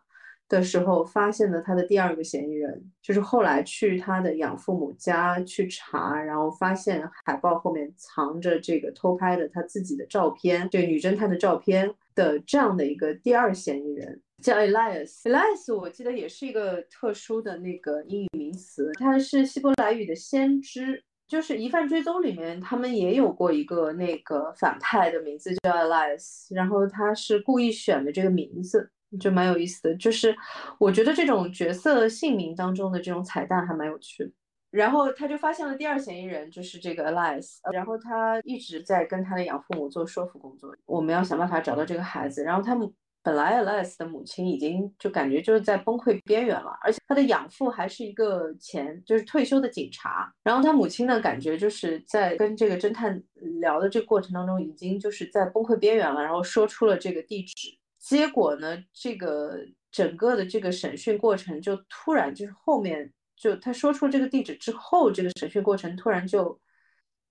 [0.49, 15.23] 的时候，发现了他的第二个嫌疑人，就是后来去他的养父母家去查，然后发现海报后面藏着这个偷拍的他自己的照片，这女侦探的照片的这样的一个第二嫌疑人，叫 Elias。
[15.23, 21.05] Elias 我记得也是一个特殊的那个英语名词，它是希伯来语的先知。
[21.29, 29.95] 就是《疑犯追踪》里面，他们也有过一个那个反派的名字叫 Elias，然后他是故意选的这个名字，就蛮有意思的。
[29.97, 30.37] 就是
[30.79, 34.31] 我觉得这种角色姓名当中的这种彩蛋还蛮有趣的。
[34.71, 42.43] 然后他就发现了第二嫌疑人，就是这个 Alice，然后他一直在跟他的养父母做说服工作，我们要想办法找到这个孩子。
[42.43, 42.93] 然后他们。
[43.21, 50.33] 本来 Alice 的母亲已经就感觉就是在崩溃边缘了，而且他的养父还是一个前就是退休的警察。
[50.43, 53.23] 然后他母亲呢，感觉就是在跟这个侦探
[53.61, 56.23] 聊的这个过程当中，已经就是在崩溃边缘了。
[56.23, 59.59] 然后说出了这个地址，结果呢，这个
[59.91, 66.59] 整个的这个审讯过程就突然就是后面就他说出这个地址之后，这个审讯过程突然就。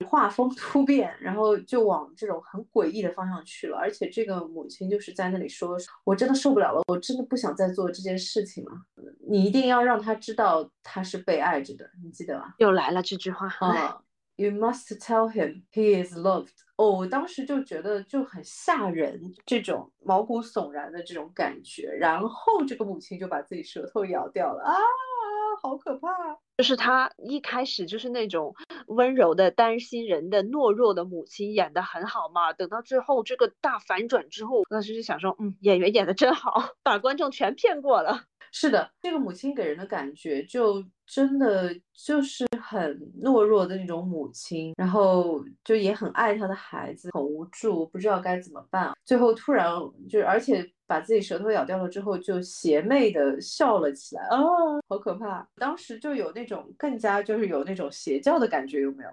[0.05, 3.75] 画风 突变，然后就往这种很诡异的方向去了。
[3.75, 8.71] 而且这个母亲就是在那里说：“我真的受不了了，我真的不想再做这件事情了。
[9.27, 13.99] 你一定要让他知道他是被爱着的，你记得吧？”又来了这句话啊
[14.37, 16.53] ！You must tell him he is loved。
[16.77, 21.89] 哦，我当时就觉得就很吓人，这种毛骨悚然的这种感觉。
[21.91, 24.73] 然后这个母亲就把自己舌头咬掉了啊！
[25.63, 26.07] 好可怕！
[26.57, 28.53] 就是他一开始就是那种
[28.85, 38.21] 温柔的担心人的懦弱的母亲演的很好嘛，等到最后这个大反转之后，当时就想说，嗯，演员演的真好，把观众全骗过了。
[38.59, 48.91] 是的，这个母亲给人的感觉就真的就是很懦弱的那种母亲，然后就也很爱她的孩子，很无助，不知道该怎么办。
[49.05, 49.69] 最后突然
[50.09, 54.39] 就而且把自己舌头咬掉了之后，就邪魅的笑了起来啊，
[54.89, 55.47] 好可怕！
[55.57, 59.09] 当时就有那种更加就是有那种邪教的感觉，有没有？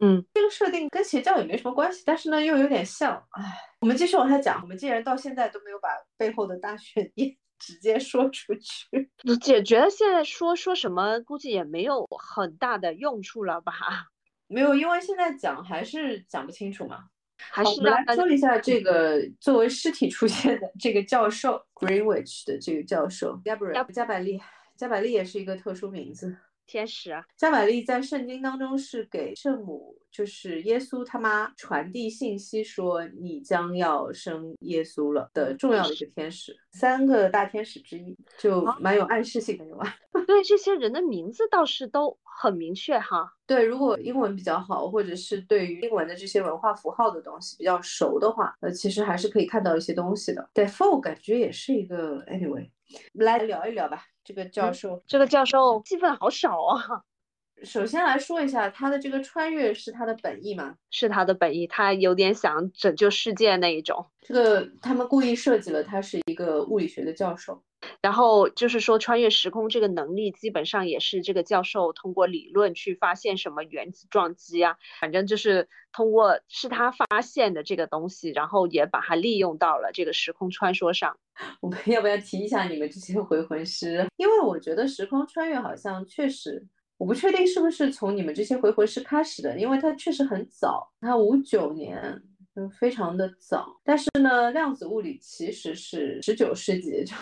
[0.00, 3.16] 嗯，这个设定跟邪教也没什么关系，但是呢又有点像。
[3.30, 3.42] 唉，
[3.80, 5.88] 我们继续往下讲，我们既然到现在都没有把
[6.18, 7.34] 背后的大悬念。
[7.64, 9.08] 直接说出去，
[9.40, 13.72] 姐觉得现在说说什么，估计也没有很大的用处了吧？
[14.48, 17.04] 没有，因为现在讲还是讲不清楚嘛。
[17.38, 24.40] 还是来说一下这个作为尸体出现的这个教授，Greenwich 的这个教授，Gabriel 加百利，
[24.76, 26.36] 加百利也是一个特殊名字。
[26.72, 39.94] 天使啊，加百利在圣经当中是给圣母，就是耶稣他妈传递信息，说你将要生耶稣了的重要的一个天使，三个大天使之一，就蛮有暗示性的，有吧？
[40.26, 43.30] 对，这些人的名字倒是都很明确哈。
[43.46, 50.48] 对，如果英文比较好，或者是对于英文的这些文化符号的东西比较熟的话，呃，其实还是可以看到一些东西的。
[50.54, 52.70] 对，For 感觉也是一个，Anyway，
[53.12, 54.04] 来聊一聊吧。
[54.24, 57.02] 这个教授，这个教授戏份好少啊。
[57.64, 60.74] 首先来说一下，他的这个穿越是他的本意吗？
[60.90, 64.04] 是他的本意，他有点想拯救世界那一种。
[64.20, 67.62] 这个他们故意设计了，他是一个物理学的教授。
[68.00, 81.16] 然后就是说，穿越时空这个能力基本上也是这个教授通过理论去发现什么原子撞击啊，反正就是通过是他发现的这个东西，然后也把它利用到了这个时空穿梭上。
[81.60, 84.06] 我们要不要提一下你们这些回魂师？
[84.16, 86.64] 因为我觉得时空穿越好像确实，
[86.98, 92.22] 我不确定是不是从你们这些回魂师开始的，因为它确实很早，它五九年，
[92.54, 93.80] 就非常的早。
[93.82, 97.14] 但是呢，量子物理其实是十九世纪就。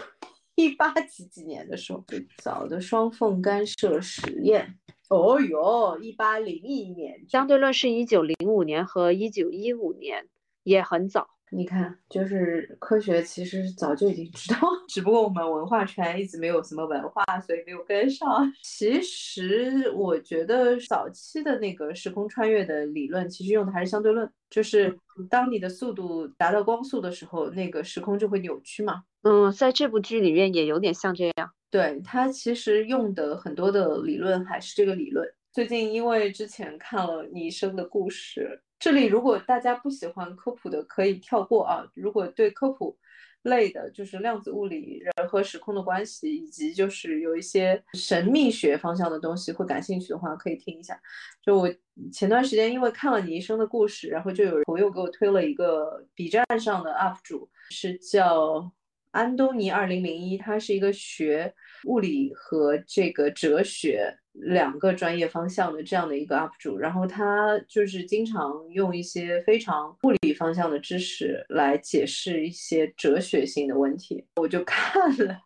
[0.60, 4.78] 一八几几年的时候，最早的双缝干涉实验。
[5.08, 10.28] 哦哟，一八零一年，相对论是一九零五年和一九一五年，
[10.62, 11.30] 也很早。
[11.52, 18.28] 你看，就是科学其实早就已经知道，只不过我们文化圈一直没有什么文化，所以没有跟上。
[18.62, 24.96] 其实我觉得早期的那个时空穿越的理论，其实用的还是相对论，就是
[25.28, 29.02] 当你的速度达到光速的时候，那个时空就会扭曲嘛。
[29.22, 31.50] 嗯，在这部剧里面也有点像这样。
[31.68, 35.26] 对，它其实用的很多的理论还是这个理论。
[35.52, 38.60] 最近因为之前看了《你一生的故事》。
[38.80, 41.86] 这里如果大家不喜欢科普的，可以跳过啊。
[41.94, 42.96] 如果对科普
[43.42, 50.98] 类的，就是量子物理、人和时空的关系，以及就是有一些神秘学方向的东西，会感兴趣的话可以听一下。
[51.42, 51.70] 就我
[52.10, 58.72] 前段时间因为看了你一生的故事，然后就有朋友给我推了一个 B 站上的 UP 主，是叫
[59.10, 61.54] 安东尼二零零一，他是一个学
[61.84, 64.16] 物理和这个哲学。
[64.32, 74.24] 两个专业方向的这样的一个 UP 主，然后他就是经常用一些非常物理方向的知识来解释一些哲学性的问题。
[74.36, 75.36] 我就看了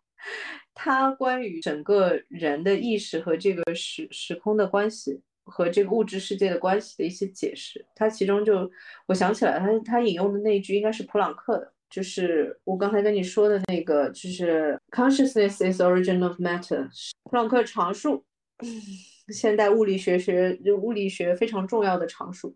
[0.73, 7.83] 他关于整个人的意识和这个时时空的关系和这个物质世界的关系的一些解释。
[7.95, 8.69] 他其中就
[9.07, 16.87] 我想起来，他他引用的那一句应该是普朗克的，就是我刚才跟你说的那个，就是 Consciousness is origin of matter，
[17.23, 18.23] 普朗克常数。
[19.33, 22.55] 现代物理学学物理学非常重要的常数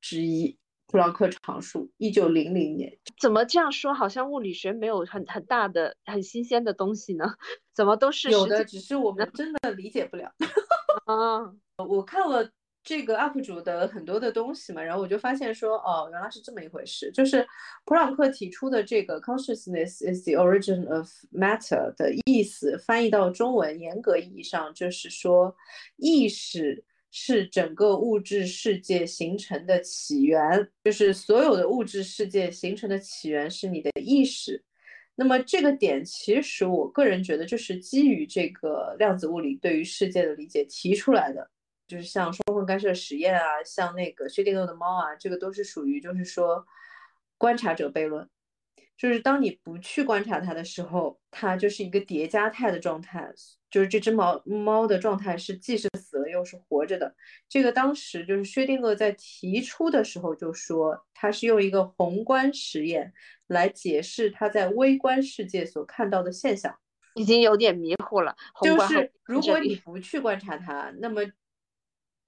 [0.00, 0.56] 之一，
[0.86, 2.98] 普朗克常数，一九零零年。
[3.20, 3.92] 怎么这样说？
[3.92, 7.34] 好像物理学没有很很大的、很新鲜的东西呢？
[7.74, 10.32] 怎么都是有的，只是我们真的理解不了。
[11.06, 12.50] 啊，我看了。
[12.84, 17.10] 这个 UP 主的很多的东西嘛，然后我就发现说，哦，原来是这么一回事。
[17.12, 17.46] 就是
[17.84, 25.54] 普朗克提出的这个 “consciousness is the origin of matter” 的意思，翻译到中文，严格意义上就是说，
[25.96, 34.64] 意识是整个物质世界形成的起源，就是所有的物质世界形成的起源是你的意识。
[35.14, 41.48] 那么这个点，其实我个人觉得，就是基于这个量子物理对于世界的理解提出来的。
[41.92, 46.66] 就是像双缝干涉实验啊，像那个薛定谔的猫啊，这个都是属于就是说
[47.36, 48.26] 观察者悖论。
[48.96, 53.30] 就是当你不去观察它的时候，它就是一个叠加态的状态。
[53.70, 57.14] 就是这只猫猫的状态是既是死了又是活着的。
[57.46, 63.12] 这个当时就是薛定谔在提出的时候就说，他是用一个宏观实验
[63.48, 66.74] 来解释他在微观世界所看到的现象。
[67.16, 68.34] 已经有点迷糊了。
[68.62, 71.20] 就是如果你不去观察它，那么。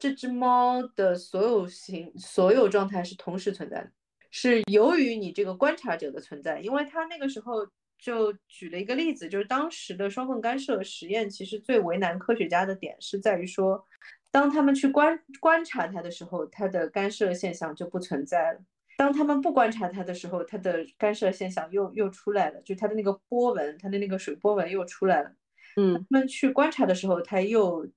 [0.05, 3.91] 这只猫的所有形、所有状态是同时存在的，
[4.31, 6.61] 是由于你这个观察者的存在。
[6.61, 7.67] 因为他那个时候
[7.99, 13.83] 就举了一个例子，就是当时的双缝干涉实验，其实最为难科学家的点是在于说，
[14.31, 18.59] 当他们去观观察它的时候，它的干涉现象就不存在了；
[18.99, 25.33] 当他们不观察它的时候，它的干涉现象又又出来了，就它的那个波纹，它的那个水波纹又出来了。
[25.77, 27.89] 嗯，他们去观察的时候，它又。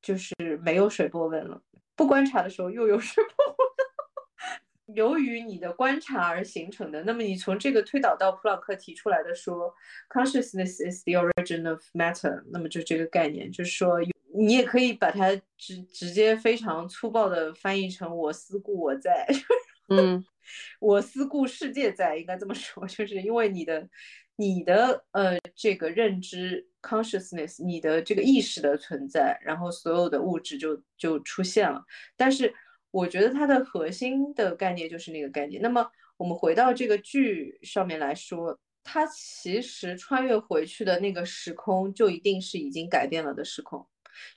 [0.00, 1.60] 就是没有水波纹了，
[1.94, 3.56] 不观察的时候又有水波纹。
[4.94, 9.70] 由于你的观察而形成的，那么你从这个推导到普朗克提出来的说
[10.08, 13.98] ，consciousness is the origin of matter，那么就这个概念，就是说
[14.32, 19.26] 你也可以把它直直接非常粗暴的翻译成我思故我在，
[19.88, 20.24] 嗯，
[20.80, 23.86] 我思故世界在，应该这么说，就是因为你的
[24.38, 26.66] 你的呃这个认知。
[26.80, 31.84] consciousness，你的这个意识的存在，然后所有的物质就就出现了。
[32.16, 32.54] 但是
[32.92, 35.60] 我觉得它的核心的概念就是那个概念。
[35.60, 35.84] 那么
[36.16, 43.84] 我们回到这个剧上面来说，它其实穿越回去的那个时空就一定是已经改变了的时空。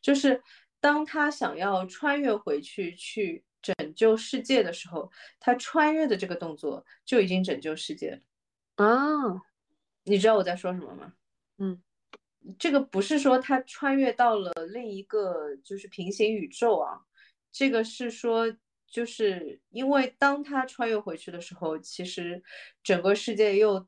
[0.01, 0.41] 就是
[0.79, 8.19] 当他想要穿越回去去拯救世界的时候，他穿越的这个动作就已经拯救世界了。
[8.75, 9.41] 啊，
[10.03, 11.13] 你知道我在说什么吗？
[11.57, 11.81] 嗯。
[12.57, 16.99] 这个不是说他穿越到了另一个就是平行宇宙啊，
[17.51, 18.51] 这个是说
[18.87, 22.41] 就是因为当他穿越回去的时候，其实
[22.81, 23.85] 整个世界又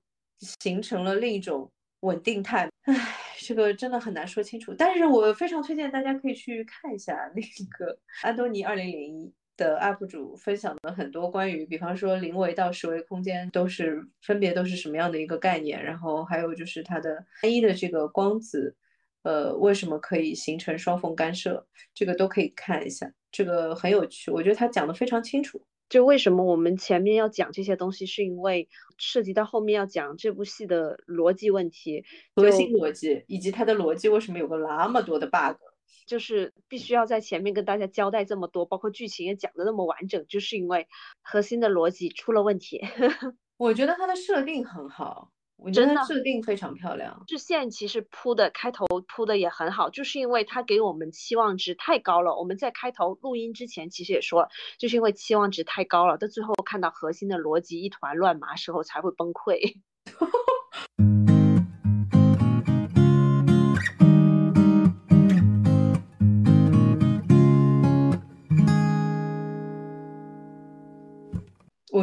[0.62, 2.70] 形成了另一种稳定态。
[2.84, 4.72] 唉，这个真的很难说清楚。
[4.72, 7.42] 但是我非常推荐大家可以去看一下那
[7.76, 9.34] 个安东尼二零零一。
[9.56, 18.76] 的 UP 主分享了很多关于，比方说零维到十维空间都是分别都是什么样的一个概念，然后还有就是它的单一的这个光子，
[19.24, 25.62] 呃，为什么可以形成双缝干涉，这个都可以看一下，这个很有趣，我觉得他讲的非常清楚。
[25.90, 32.04] 就为什么我们前面要讲这些东西，是因为涉及到后面要讲这部戏的逻辑问题，
[32.36, 35.58] 核心逻辑，以及它的逻辑为什么有个那么多的 bug。
[36.06, 40.88] 就是必须要在前面跟大家交代这么多，包括剧情也讲的那么完整，就是因为
[41.22, 42.82] 核心的逻辑出了问题。
[43.58, 47.24] 我觉得它的设定很好，我觉得设定非常漂亮。
[47.28, 52.36] 支线其实铺的开头铺的也很好，就是因为它给我们期望值太高了。
[52.36, 59.78] 我们在开头录音之前其实也说，就是因为期望值太高了，到最后看到核心的逻辑一团乱麻时候才会崩溃。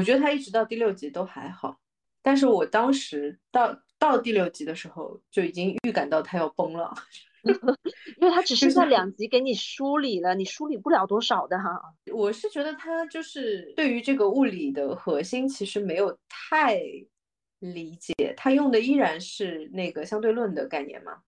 [0.01, 1.79] 我觉得他一直到第六集都还好，
[2.23, 6.91] 但是我当时到到第六集的时候，就已经预感到他要崩了，
[8.17, 11.79] 因为他只剩下两集给你梳理了，你梳理不了多少的哈。
[12.15, 16.81] 我是觉得他就是对于这个物理的核心，其实没有太
[17.59, 21.19] 理解，他用的依然是那个相对论的概念嘛。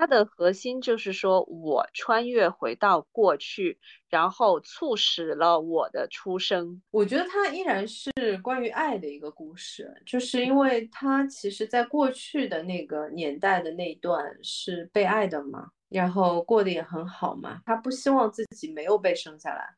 [0.00, 3.78] 它的核心就是说我穿越回到过去，
[4.08, 6.80] 然后促使了我的出生。
[6.90, 8.10] 我觉得它依然是
[8.42, 19.68] 关于爱的一个故事，就是因为他其实在过去的那个年代的那一段是被爱的嘛，然后过得也很好嘛，他不希望自己没有被生下来。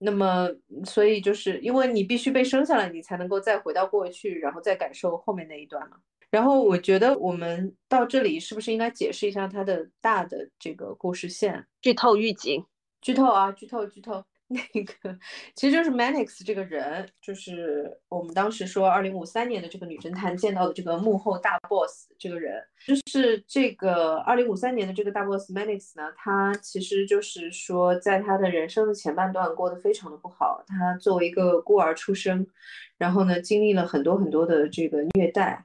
[0.00, 0.48] 那么，
[0.84, 5.98] 所以就是因为你必须被生下来，你才能够再回到过去，然后再感受后面那一段嘛。
[6.30, 11.66] 然后我觉得我们到这里是不是应该解释一下它的大的这个故事线？
[11.80, 12.64] 剧透预警，
[13.00, 14.24] 剧透啊，剧透剧透。
[14.50, 15.18] 那个
[15.54, 32.46] 其实就是 Mannix 这个人，就是我们当时说二零五三年的这个女侦探见到的这个幕后大 boss 这个人，就是这个二零五三年的这个大 boss Mannix 呢，他其实就是说在他的人生的前半段过得非常的不好，他作为一个孤儿出生，
[32.96, 35.62] 然后呢经历了很多很多的这个虐待。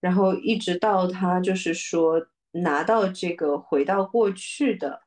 [0.00, 5.02] 然后一直到他就是说拿到这个回到过去的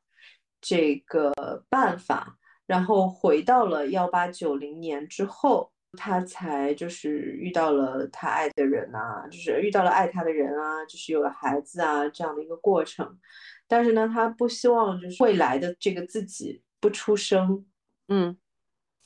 [0.60, 1.32] 这个
[1.68, 13.18] 办法，然后回到了幺八九零年之后，他才就是遇到了他爱的人啊，就是遇到了爱他的人啊，就是有了孩子啊这样的一个过程。
[13.66, 17.64] 但是呢，他不希望就是未来的这个自己不出生，
[18.08, 18.36] 嗯，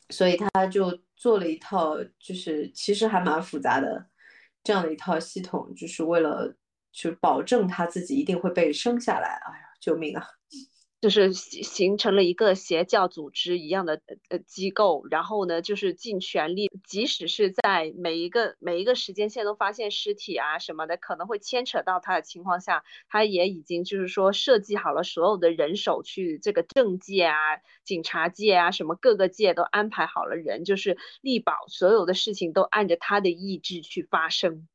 [0.08, 4.06] 所以他就做了一套，就是其实还蛮复杂的。
[4.64, 6.52] 这样的一套系统，就是为了
[6.90, 9.28] 去保证他自己一定会被生下来。
[9.28, 10.26] 哎呀，救命啊！
[11.04, 14.00] 就是形形成了一个邪教组织一样的
[14.30, 27.36] 呃机构，然后呢，就是尽全力，即使是在每一个每一个时间线都发现尸体啊什么的，可能会牵扯到他的情况下，他也已经就是说设计好了所有的人手去这个政界啊、
[27.84, 34.66] 警察界啊什么各个界都安排好了人，就是力保所有的事情都按着他的意志去发生。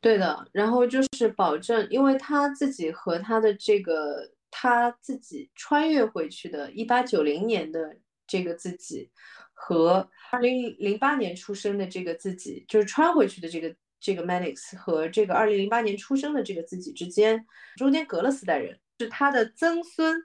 [0.00, 4.32] 对的，然后就是保证，因为他自己和他的这个。
[4.50, 9.10] 他自己穿越回去的1890年的这个自己，
[9.52, 20.24] 和2008年出生的这个自己，就是穿回去的这个这个 Mannix 和这个2008年出生的这个自己之间，中间隔了四代人，是他的曾孙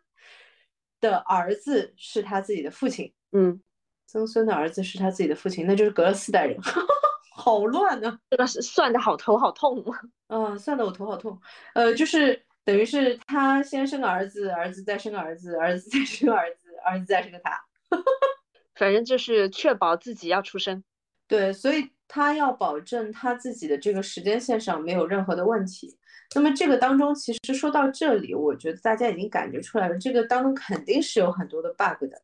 [1.00, 3.62] 的儿子是他自己的父亲，嗯，
[4.08, 6.58] 曾孙的儿子是他自己的父亲，那就是隔了四代人，
[7.36, 9.84] 好乱呢，这个是算的好头好痛，
[10.28, 11.40] 嗯，算的我头好痛，
[11.74, 12.46] 呃，就是。
[12.64, 17.59] 等于是他先生个儿子，儿子再生个儿子，儿子再生个儿子，儿子再生个他，
[18.76, 20.84] 反正就是确保自己要出生。
[21.28, 25.97] 对，所以他要保证他自己的这个时间线上没有任何的问题。
[26.36, 32.22] 那么这个当中，其实说到这里，我觉得大家已经感觉出来了，这个当中肯定是有很多的 bug 的。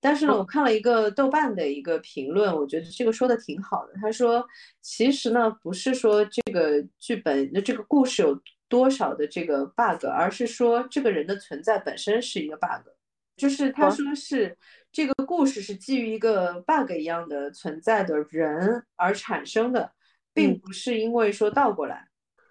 [0.00, 3.92] 但是呢，我看了一个豆瓣的一个评论，我觉得这个说的挺好的。
[4.00, 4.44] 他说，
[4.80, 8.40] 其实呢，不是说这个剧本的这个故事有。
[8.74, 12.88] 多少的这个 bug，而是说这个人的存在本身是一个 bug，
[13.36, 14.58] 就是他说是
[14.90, 19.92] 这个故事是基于一个 bug 一样的存在的人而产生的，
[20.32, 22.08] 并不是因为说倒过来，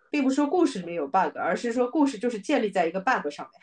[0.09, 3.59] 并不是说故事里面有 bug，而是说故事就是建立在一个 bug 上面。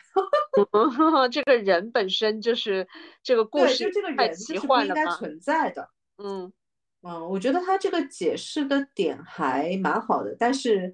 [1.31, 2.87] 这个人本身就是
[3.23, 5.15] 这个故事太奇幻了吗？
[5.15, 5.89] 存在的，
[6.19, 6.53] 嗯
[7.01, 10.93] 嗯，我觉得他这个解释的点还蛮好的，但是。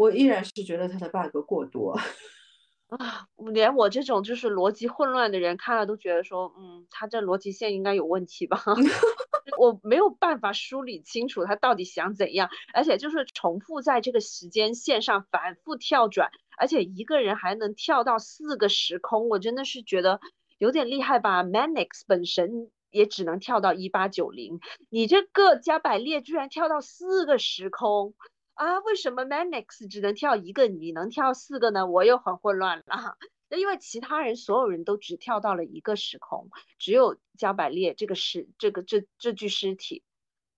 [0.00, 1.92] 我依然是觉得它的 bug 过多
[2.88, 8.64] 啊，连我这种就是逻辑混乱的人看了都觉得说，嗯，他这逻辑线应该有问题吧？
[9.58, 20.18] 我没有办法梳理清楚他到底想怎样，而且就是重复在这个时间线上反复跳转，而且一个人还能跳到四个时空，我真的是觉得
[20.56, 28.14] 有点厉害吧？Mannix 本身也只能跳到一八九零，你这个加百列居然跳到四个时空。
[28.60, 31.86] 啊，为什么 Mannix 只能跳一个，你能跳四个呢？
[31.86, 33.16] 我又很混乱了。
[33.48, 40.02] 那因为其他人所有人都只跳到了一个时空，只有加百列这个尸，这个这这具尸体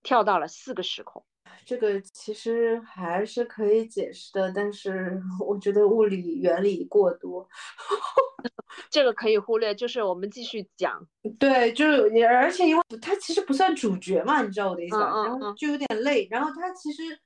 [0.03, 1.25] 跳到了四个时空。
[1.65, 7.49] 这个其实还是可以解释的，但是 我觉得物理原理过多，
[8.91, 9.73] 这个可以忽略。
[9.77, 11.07] 就是我们继续讲，
[11.39, 15.23] 对，就是你，而且因为他其实不算主角嘛，你知道我的意思吧？
[15.25, 17.17] 然后就有点累，然后他其实。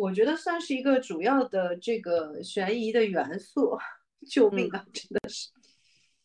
[0.00, 3.78] 我觉得算是一个主要的这个悬疑的元素。
[4.28, 4.84] 救命啊！
[4.92, 5.48] 真的是，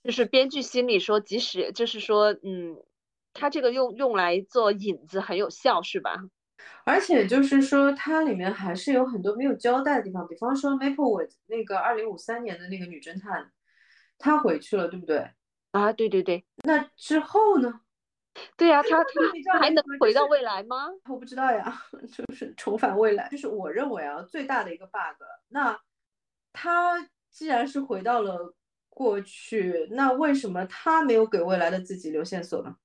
[0.04, 2.76] 就是编剧心里说，即使就是说，嗯，
[3.32, 6.14] 他这个用用来做引子很有效，是吧？
[6.84, 13.50] 而且就是说，它里面还是有很多没有交代的地方，比方说 Maplewood 那个二零五三年的那个女侦探，
[14.18, 15.30] 她回去了，对不对？
[15.72, 16.44] 啊，对对对。
[16.66, 17.80] 那之后呢？
[18.58, 19.04] 对呀，他
[19.52, 20.90] 他还能回到未来吗？
[21.10, 21.82] 我不知道呀，
[22.12, 23.28] 就是重返未来。
[23.30, 25.80] 就是我认为啊，最大的一个 bug，那
[26.54, 28.54] 他既然是回到了
[28.90, 32.76] 过去，那为什么他没有给未来的自己留线索呢？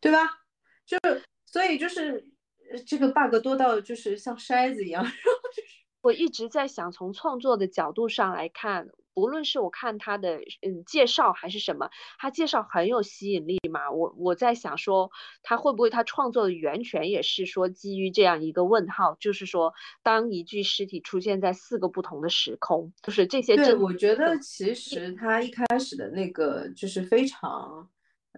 [0.00, 0.18] 对吧？
[0.84, 0.98] 就
[1.46, 2.26] 所以就是
[2.86, 5.84] 这个 bug 多到就是像筛子一样， 然后就是。
[6.02, 11.88] 我一直在想，从创作的角度上来看，不论是我看他的嗯介绍还是什么，
[12.18, 13.90] 他介绍很有吸引力嘛。
[13.90, 15.10] 我我在想说，
[15.42, 23.56] 他会不会他创作的源泉也是说基于这样一个问号，就是说，当一具尸体出现在四个不同的时空，就是这些。
[23.56, 27.88] 对，我觉得其实他一开始的那个就是非常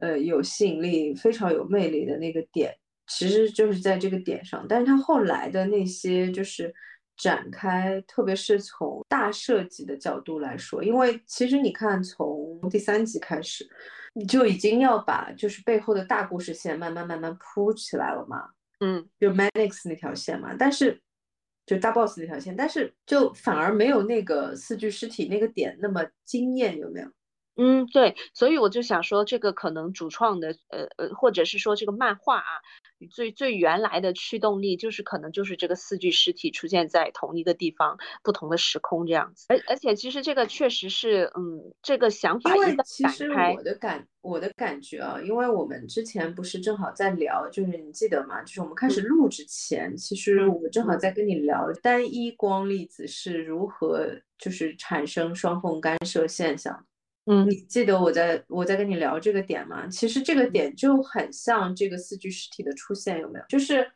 [0.01, 4.67] 呃有吸引力、非常有魅力的那个点，其实就是在这个点上。
[4.69, 6.75] 但是他后来的那些就是。
[7.17, 13.69] 展开，特别是从大设计的角度来说，因为其实你看，从第三集开始，
[14.15, 18.51] 你就已经要把就是背后的大故事线慢慢慢慢铺起来了嘛，
[18.81, 21.01] 嗯，就 Manix 那条线嘛，但是
[21.65, 27.11] 就大 boss 那条线，但是就反而没有那个四具尸体那个点那么惊艳，有没有？
[27.57, 32.61] 嗯，对，所以我就想说，这个可能主创的，呃呃，或者是说这个漫画啊，
[33.11, 39.47] 最最原来的驱动力就是可能就是这个四具尸体出现在同一个地方，不同的时空这样子。
[39.49, 42.55] 而而且其实这个确实是，嗯，这个想法。
[42.55, 48.43] 因为其实我的感我的感觉啊，因为我们之前不是正好在聊，就是你记得吗？
[48.43, 56.85] 就是我们开始录之前，其实我们正好在跟你聊单一光粒子是如何就是产生双缝干涉现象。
[57.29, 59.87] 嗯，你记得我在我在跟你聊这个点吗？
[59.89, 63.45] 其实这个点就很像这个四具尸体的出现，有没有？
[63.49, 63.91] 就是，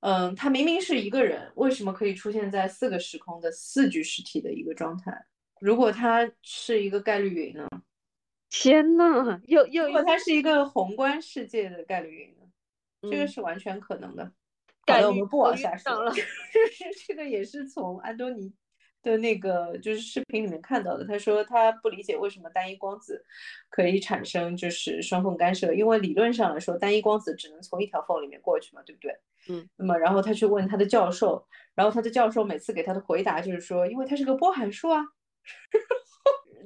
[0.00, 5.12] 嗯，他明明是一个人，为什么可以出现在四个时空的四具尸体的一个状态？
[5.60, 7.68] 如果他是一个概率云呢？
[8.48, 13.10] 天呐，又又如果它是一个宏观世界的概率云呢？
[13.10, 14.32] 这个是完全可能的。
[14.86, 16.10] 好的，我们不往下说了。
[16.14, 18.52] 就是这个也是从安东尼。
[19.02, 23.24] 的那个就是视频里面看到的，他说他不理解为什么单一光子
[23.70, 29.12] 可以产生就是双缝干涉，因为理论上来说单一光子只能从一条缝里面过去嘛，对不对？
[29.48, 35.02] 嗯，那么然后他去问他的教授，然后他的教授每次给他的回答就是说，因为它是个波函数啊。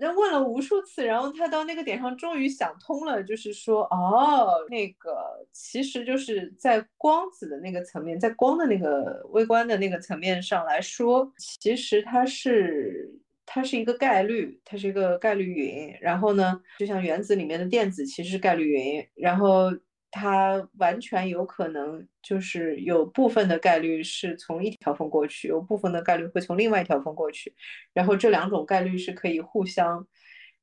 [0.02, 13.08] 人问了无数次，然后他到那个点上终于想通了，就是说，哦，那个其实就是在光子的那个层面，在光的那个微观的那个层面上来说，其实它是
[13.46, 15.96] 它是一个概率，它是一个概率云。
[16.00, 19.70] 然后呢，就像原子里面的电子其实是概率云，然后。
[20.12, 27.52] 它完全有可能就是有部分的概率是从一条缝过去，有部分的概率会从另外一条缝过去，
[27.94, 30.06] 然后这两种概率是可以互相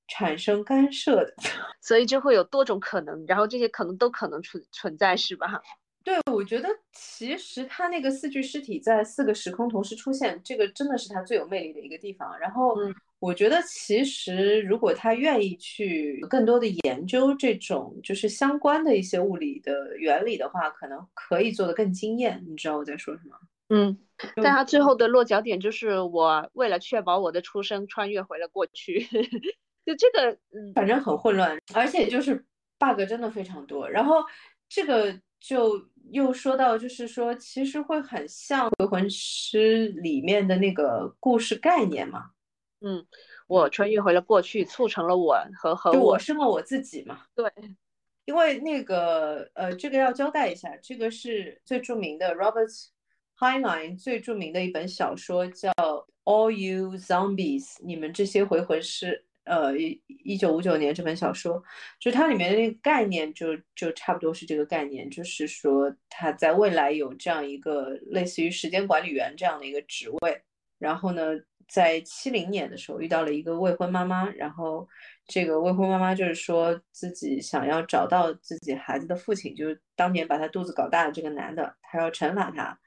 [0.07, 1.33] 产生干涉的，
[1.81, 5.61] 所以就会有多种可能，然后这些可能都可能存存在，是吧？
[6.03, 12.37] 对，我觉得其实它那个四具尸体在四个时空同时出现，这个真的是它最有魅力的一个地方。
[12.39, 12.75] 然后。
[13.19, 22.41] 我觉得其实，如果他愿意去更多的研究这种就是相关的一些物理的原理的话，可能可以做得更惊艳。
[22.47, 23.35] 你知道我在说什么？
[23.67, 23.97] 嗯，
[24.37, 29.01] 但他最后的落脚点就是我为了确保我的出生穿越回了过去，
[29.85, 32.33] 就这个，嗯，反正很混乱，而且就是
[32.79, 33.87] bug 真的非常多。
[33.89, 34.23] 然后
[34.69, 35.79] 这个就
[36.11, 42.31] 又说到，就是说其实会很像《回魂师》里面的那个故事概念嘛。
[42.81, 43.05] 嗯，
[43.47, 47.23] 我穿越回了过去，促成了我和和我生了我自己嘛。
[47.35, 47.51] 对，
[48.25, 52.87] 因为那个呃，这个要交代一下，这个是最著名的 Robert
[53.37, 55.71] Heinlein 最著名的一本小说，叫
[56.23, 59.25] 《All You Zombies》，你们这些回魂师。
[59.45, 61.63] 呃，一一九五九年这本小说，
[61.99, 70.41] 就它里面的那个概念，就就差不多是这个概念，就是说他在未来有这样一个类似于时间管理员这样的一个职位，
[70.77, 71.35] 然后呢。
[71.69, 74.87] 在七零年的时候遇到了一个未婚妈妈，然后
[75.27, 82.77] 这个未婚妈妈就是说自己想要找到自己孩子的父亲，就是当年把她肚子搞大的这个男的，他要惩罚他，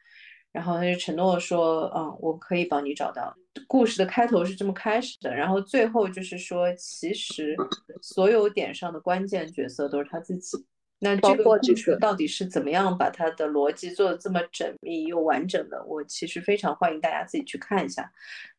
[0.50, 3.34] 然后他就承诺说，嗯，我可以帮你找到。
[3.68, 7.54] 故事的开头是这么开始的，然后最后就是说，其实
[8.00, 10.58] 所有点上的关键角色都是他自己。
[11.04, 15.84] 那这个故事到底是怎么样把它的逻辑做的这么缜密又完整的？
[15.84, 18.08] 我其实非常欢迎大家自己去看一下。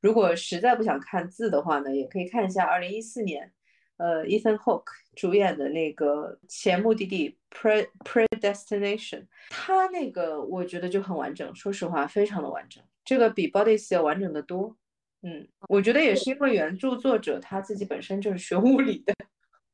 [0.01, 3.49] 如果实在不想看字的话呢，也可以看一下二零一四年
[3.95, 14.75] 呃，Ethan Hawke 主演的那个《前目的地》（Pre Predestination），它那个我觉得就很完整，说实话，非常的完整，这个比 Bodies 要完整的多。
[15.21, 19.15] 嗯，我觉得也是因为原著作者他自己本身就是学物理的，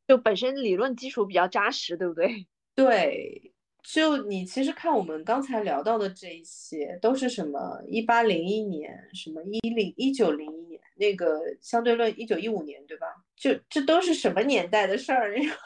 [0.07, 2.45] 就本身理论基础比较扎实，对不对？
[2.85, 3.45] 对。
[3.81, 13.07] 就你其实看我们刚才聊到的这一些，都是什么一八零一年，什么一零一九零一年，那个相对论一九一五年，对吧？
[13.35, 15.31] 就这都是什么年代的事儿？
[15.33, 15.57] 然后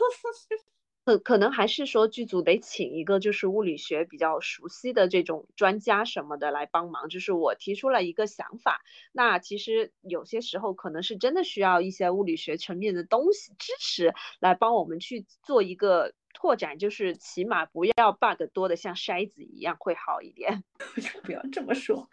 [1.04, 7.10] 可可能还是说剧组得请一个就是物理学比较熟悉的这种专家什么的来帮忙。
[7.10, 16.14] 就是我提出了一个想法，那其实有些时候可能是真的需要一些物理学层面的东西支持来帮我们去做一个。
[16.44, 20.62] 拓展就是起码不要 bug 多的像筛子一样会好一点。
[21.24, 22.06] 不要这么说，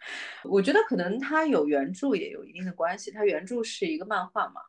[0.45, 3.11] 我觉得可能它有原著也有一定的关系。
[3.11, 4.61] 它原著是一个漫画嘛，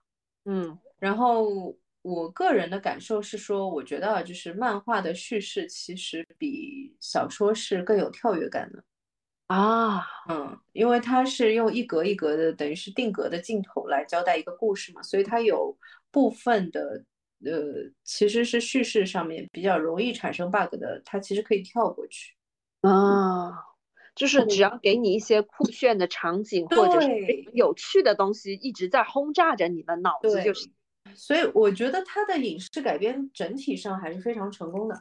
[0.46, 0.76] 嗯。
[0.98, 8.82] 然后我个人的感受是说，我觉得就是漫画的叙事其实比小说是更有跳跃感的
[9.46, 10.04] 啊。
[10.28, 15.78] 嗯，因为它是用一格一格的，等于是定格的镜头来交代一个故事嘛，所以它有
[16.10, 17.04] 部分的。
[17.44, 22.34] 呃，其实是叙事上面比较容易产生 bug 的，它其实可以跳过去
[22.82, 23.52] 啊，
[24.14, 27.08] 就是只要给你一些酷炫的场景或者是
[27.52, 30.72] 有趣的东西，一直在轰炸着你的脑子就行。
[31.14, 34.94] 所以我觉得它的影视改编整体上还是非常成功的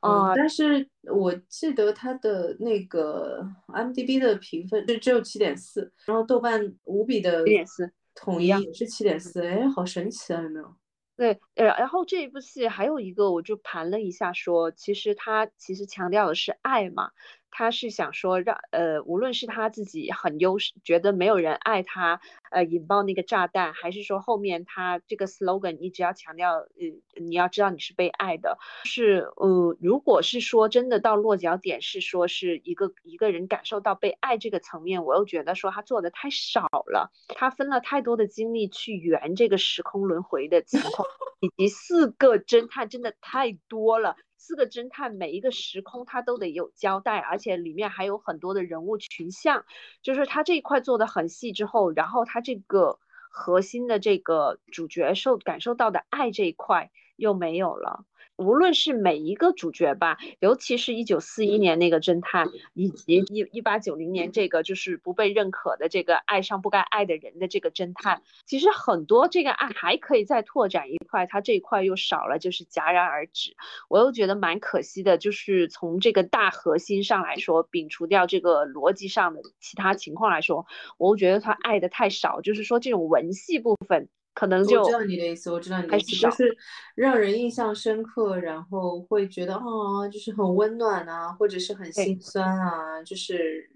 [0.00, 0.34] 啊。
[0.34, 10.74] 但是我记得它的那个 m d b 的评分是只有七点四，然后豆瓣无比的七点四，统一也是七点四，哎，好神奇啊，有没有？
[11.18, 17.10] 对，呃，然后这一部戏还有一个，我就盘了一下，说其实他其实强调的是爱嘛。
[17.50, 22.20] 他是想说让呃，无论是他自己很优势，觉得没有人爱他，
[22.50, 41.08] 呃，引爆那个炸弹，还是说后面他这个 slogan 一直要强调，呃，你要知道你是被爱的，是呃，如果是说真的到落脚点是说是一个一个人感受到被爱这个层面，我又觉得说他做的太少了，他分了太多的精力去圆这个时空轮回的情况，
[41.40, 44.16] 以及四个侦探真的太多了。
[44.38, 49.66] 四个侦探，每一个时空他都得有交代，而且里面还有很多的人物群像，
[50.00, 52.98] 就是他这一块做的很细之后，然后他这个
[53.30, 58.04] 核心的这个主角受感受到的爱这一块又没有了。
[58.38, 73.56] 无论是每一个主角吧，尤其是一九四一年那个侦探，以及一一八九零年这个就是不被认可的这个爱上不该爱的人的这个侦探，其实很多这个爱还可以再拓展一块，他这一块又少了，就是戛然而止。
[73.88, 80.64] 我又觉得蛮可惜的，就是从这个大核心上来说，摒除掉这个逻辑上的其他情况来说，
[80.96, 84.08] 我又觉得他爱的太少，就是说这种文戏部分。
[84.38, 86.56] 可能就我知道你的意思，我知道你的意思，就是
[86.94, 93.68] 让人印象深刻，然后会觉得啊，就是很温暖啊，或者是很心酸啊，就是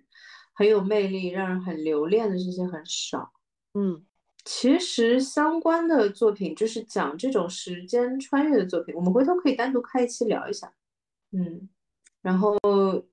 [0.55, 3.33] 很有魅力，让人很留恋的这些很少。
[3.75, 4.05] 嗯，
[4.45, 10.73] 其实相关的作品，就是讲这种时间穿越的作品，我们回头可以单独开一期聊一下。
[11.33, 11.69] 嗯，
[12.21, 12.57] 然后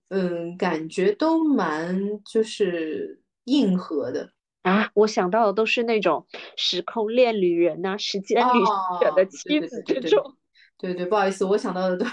[0.10, 4.32] 嗯，感觉都蛮就是硬核的。
[4.64, 6.26] 啊，我想到的都是那种
[6.58, 10.36] 时空恋旅人呐，时间旅行者的妻子这种。
[10.78, 12.06] 对对，不好意思，我想到的都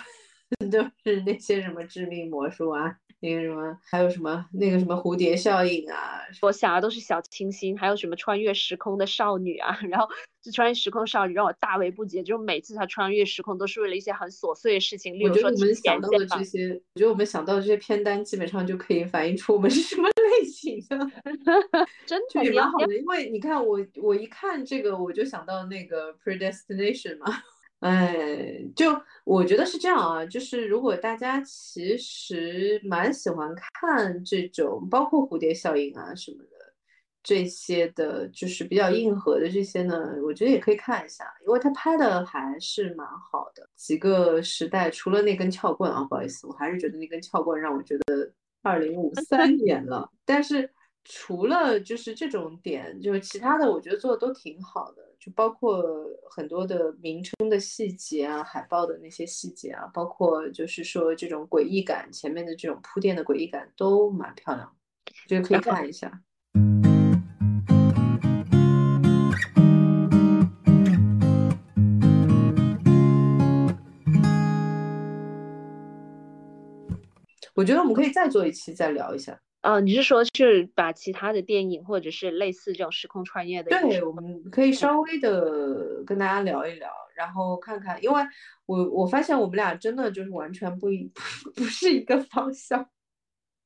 [0.70, 2.96] 都是那些什么致命魔术啊。
[3.20, 6.20] 那个什么，还有什么那个什么蝴蝶效应啊？
[6.42, 9.74] 我想的都是小清新，还有什么穿越时空的少女啊？
[9.88, 10.06] 然后
[10.42, 20.98] 这穿越时空少女让我大为不解，就是每次她穿越时空都是为了一些很琐碎的事情，例如说我们想到的这些，我觉得我们想到的这些片单基本上就可以反映出我们是什么类型的。
[22.04, 27.26] 真的也蛮好的，因为你看我我一看这个我就想到那个 predestination 嘛。
[27.86, 36.50] 哎，就我觉得是这样啊，就是如果大家其实蛮喜欢看这种，包括蝴蝶效应啊什么的
[37.22, 43.68] 这些的，就是比较硬核的这些呢，我觉得也可以看一下，因为他拍的还是蛮好的。
[43.76, 48.32] 几个时代，除了那根撬棍啊，不好意思，我还是觉得那根撬棍让我觉得
[48.62, 50.10] 二零五三年了。
[50.24, 50.68] 但是
[51.04, 55.04] 除了就是这种点，就是其他的，我觉得做的都挺好的。
[55.26, 55.84] 就包括
[56.30, 64.72] 很多的名称的细节啊，海报的那些细节啊，包括就是说这种诡异感，前面的这种铺垫的诡异感都蛮漂亮，
[65.26, 66.22] 觉得可以看一下。
[77.56, 79.40] 我觉得我们可以再做一期再聊一下。
[79.66, 83.70] 哦，你是说是把其他的电影或者是类似这种时空穿越的？
[83.70, 88.22] 对，我们可以稍微的跟大家聊一聊，然后看看，因为
[88.66, 91.10] 我我发现我们俩真的就是完全不一
[91.56, 92.88] 不是一个方向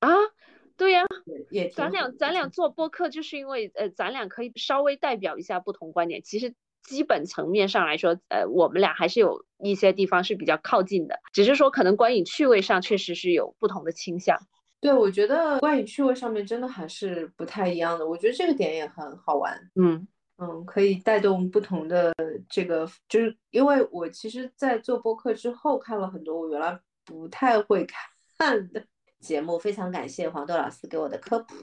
[0.01, 0.09] 啊。
[0.79, 1.05] 对呀，
[1.51, 6.23] 也咱俩咱俩做播客就是因为呃，咱俩可以稍微代表一下不同观点。
[6.23, 14.39] 其实基本层面上来说，呃，我们俩还是有一些地方是比较靠近的，只是说可能观影趣味上确实是有不同的倾向。
[14.81, 18.07] 对，我觉得观影趣味上面真的还是不太一样的。
[18.09, 19.55] 我觉得这个点也很好玩。
[19.75, 20.07] 嗯
[20.39, 22.15] 嗯，可以带动不同的
[22.49, 27.87] 这个，就是因为我其实，在做播客之后看了很多我原来不太会
[28.39, 28.83] 看的
[29.21, 29.59] 节目。
[29.59, 31.55] 非常感谢黄豆老师给我的科普。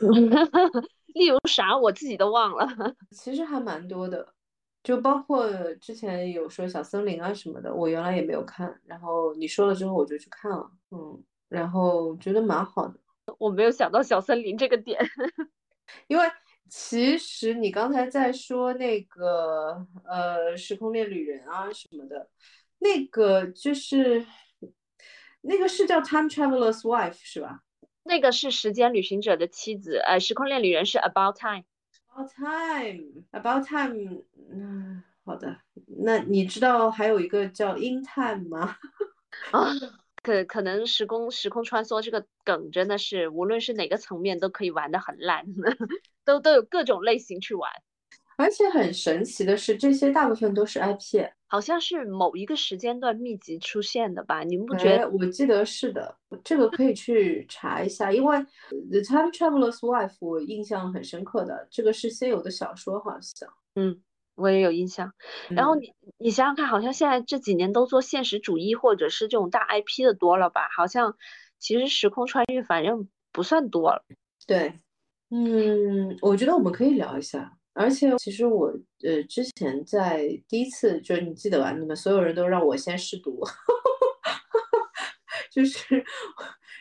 [1.14, 2.66] 例如啥，我自己都忘了。
[3.16, 4.34] 其实还蛮多的，
[4.82, 8.80] 就包括之前有说小森林啊什么的，我原来也没有看。
[8.84, 10.68] 然后你说了之后，我就去看了。
[10.90, 11.22] 嗯。
[11.48, 12.98] 然后觉得蛮好的，
[13.38, 15.00] 我没有想到小森林这个点，
[16.08, 16.24] 因为
[16.68, 22.28] 其实你刚才在说那个呃时空恋旅人啊什么的，
[22.78, 24.26] 那个就是
[25.40, 27.62] 那个是叫 Time Traveler's Wife 是吧？
[28.02, 35.58] 那个是时间旅行者的妻子，呃，时空恋旅人是 About Time，About Time，About Time，嗯，好的，
[36.04, 38.76] 那你知道还有一个叫 In Time 吗？
[39.52, 39.72] 啊。
[40.28, 45.46] 可可能时空时空穿梭这个梗真的是无论是哪个层面都可以玩的很烂，
[46.22, 47.70] 都都有各种类型去玩。
[48.36, 54.44] 而且很神奇的是，这些大部分都是 IP，好像是某一个时间段密集出现的吧？
[54.44, 55.08] 你们不觉得？
[55.08, 56.14] 我记得是的，
[56.44, 58.36] 这个可以去查一下，因为
[58.90, 63.48] 《The Time Traveler's Wife》我印象很深刻的，这个是先有的小说，好像。
[63.76, 64.00] 嗯。
[64.38, 65.12] 我也有印象，
[65.50, 70.68] 然后你你想想看，好像现在这几年都做现实主义或者是这种大 IP 的多了吧？
[70.76, 71.16] 好像
[71.58, 74.04] 其实时空穿越反正不算多了。
[74.46, 74.74] 对，
[75.30, 77.52] 嗯，我觉得我们可以聊一下。
[77.74, 78.72] 而且其实我
[79.04, 81.72] 呃之前在第一次就是你记得吧？
[81.72, 83.42] 你们所有人都让我先试读，
[85.50, 86.04] 就是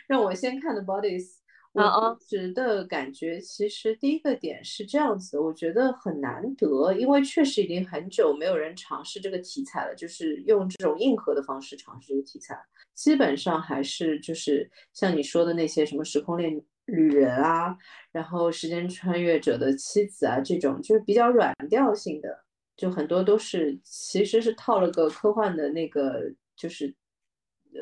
[0.07, 1.36] 让我先看的 Bodies。
[1.74, 12.59] 我当时的感觉，其实第一个点是这样子，我觉得很难得，因为确实已经很久没有人尝试这个题材了，就是用这种硬核的方式尝试这个题材，
[12.95, 17.78] 基本上还是就是像你说的那些什么时空恋旅人啊，
[18.11, 22.43] 然后时间穿越者的妻子啊，这种就是比较软调性的，
[22.76, 26.24] 就很多都是其实是套了个科幻的那个
[26.55, 26.95] 就是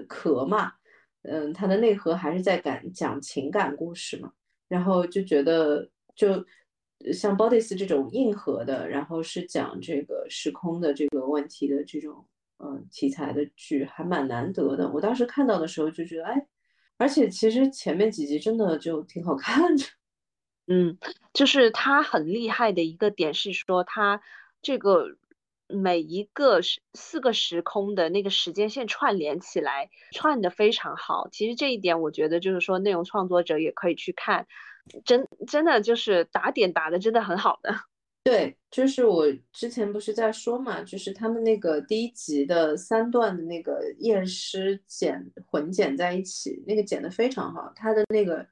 [0.09, 0.73] 壳嘛。
[1.27, 4.31] 嗯，它的内核还是在感讲情感故事嘛，
[4.67, 6.45] 然后就觉得就
[7.13, 12.25] 像 Bodies 这种硬核的，然后是讲这个时空的这个问题的这种
[12.59, 14.89] 嗯题材的剧，还蛮难得的。
[14.91, 16.47] 我当时看到的时候就觉得，哎，
[16.97, 19.83] 而且其实前面几集真的就挺好看的。
[20.67, 20.97] 嗯，
[21.33, 24.21] 就是它很厉害的一个点是说，它
[24.61, 25.17] 这个。
[25.67, 31.27] 每一个时四个时空的那个时间线串联起来，串的非常好。
[31.31, 34.45] 其实这一点，我觉得就是说，内容创作者也可以去看，
[35.03, 37.73] 真真的就是打点打的真的很好的。
[38.23, 48.43] 对，就是我之前不是在说嘛，就是他们那个第一集的三段的那个验尸剪混剪在一起，那个剪的非常好，他的那个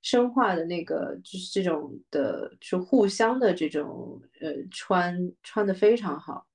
[0.00, 6.46] 生化的那个就是这种的，就互相的这种呃穿穿的非常好。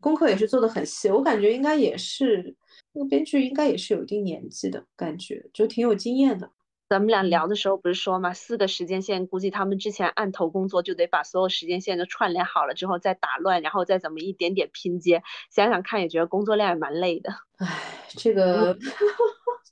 [0.00, 2.54] 功课也是做的很细，我感觉应该也是
[2.92, 6.50] 那个编剧应该也是有一定年纪的感觉，就挺有经验的。
[6.88, 15.22] 咱们俩聊的时候不是说嘛，四个时间线，估计他们之前案头工作就得把所有时间线都串联好了之后再打乱，然后再怎么一点点拼接。
[15.50, 17.30] 想想看，也觉得工作量也蛮累的。
[17.56, 17.66] 唉，
[18.08, 18.76] 这个。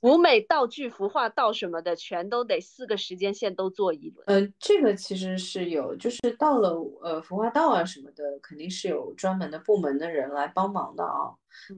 [0.03, 4.23] 舞美道具、服化道什么的，全都得四个时间线都做一轮。
[4.27, 11.33] 嗯，这个其实是有，就是到了呃服化道啊什么的，肯定是有专门的部门的人来帮忙的啊。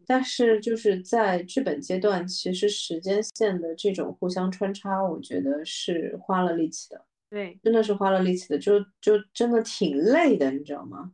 [0.08, 7.06] 但是就是在剧本阶段，其实时间线的这种互相穿插，我觉得是花了力气的。
[7.30, 11.12] 对，真的是花了力气的，就就真的挺累的，你知道吗？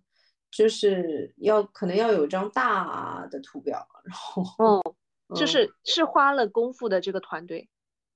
[0.49, 4.43] 就是要可能要有张大的图表，然后
[4.85, 4.95] 嗯。
[5.35, 7.67] 就是是花了功夫的这个团队，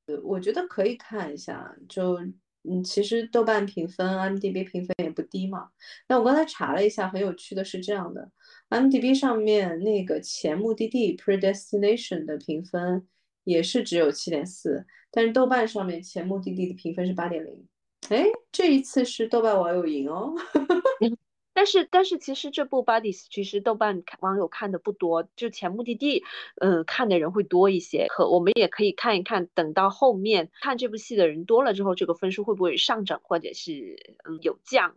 [0.08, 1.76] 呃，我觉得可以看一下。
[1.88, 2.20] 就
[2.68, 5.70] 嗯，其实豆瓣评分、IMDB 评分也不低嘛。
[6.08, 8.32] 那我刚才查了一下，很有趣的是这样的
[8.70, 13.08] ：IMDB 上面那个前目的地 （Predestination） 的评分
[13.44, 17.68] 也是只有七点四，但是豆瓣上面前目的地的评分是八点零。
[18.10, 20.34] 哎，这一次是豆瓣网友赢哦。
[21.56, 26.24] 但是但是其实这部 Buddies 其实豆瓣网友看的不多，就前目的地，
[26.62, 28.08] 嗯，看的人会多一些。
[28.10, 34.96] 可我们也可以看一看，等到后面看这部戏的人多了之后，这个分数会不会上涨，或者是嗯有降？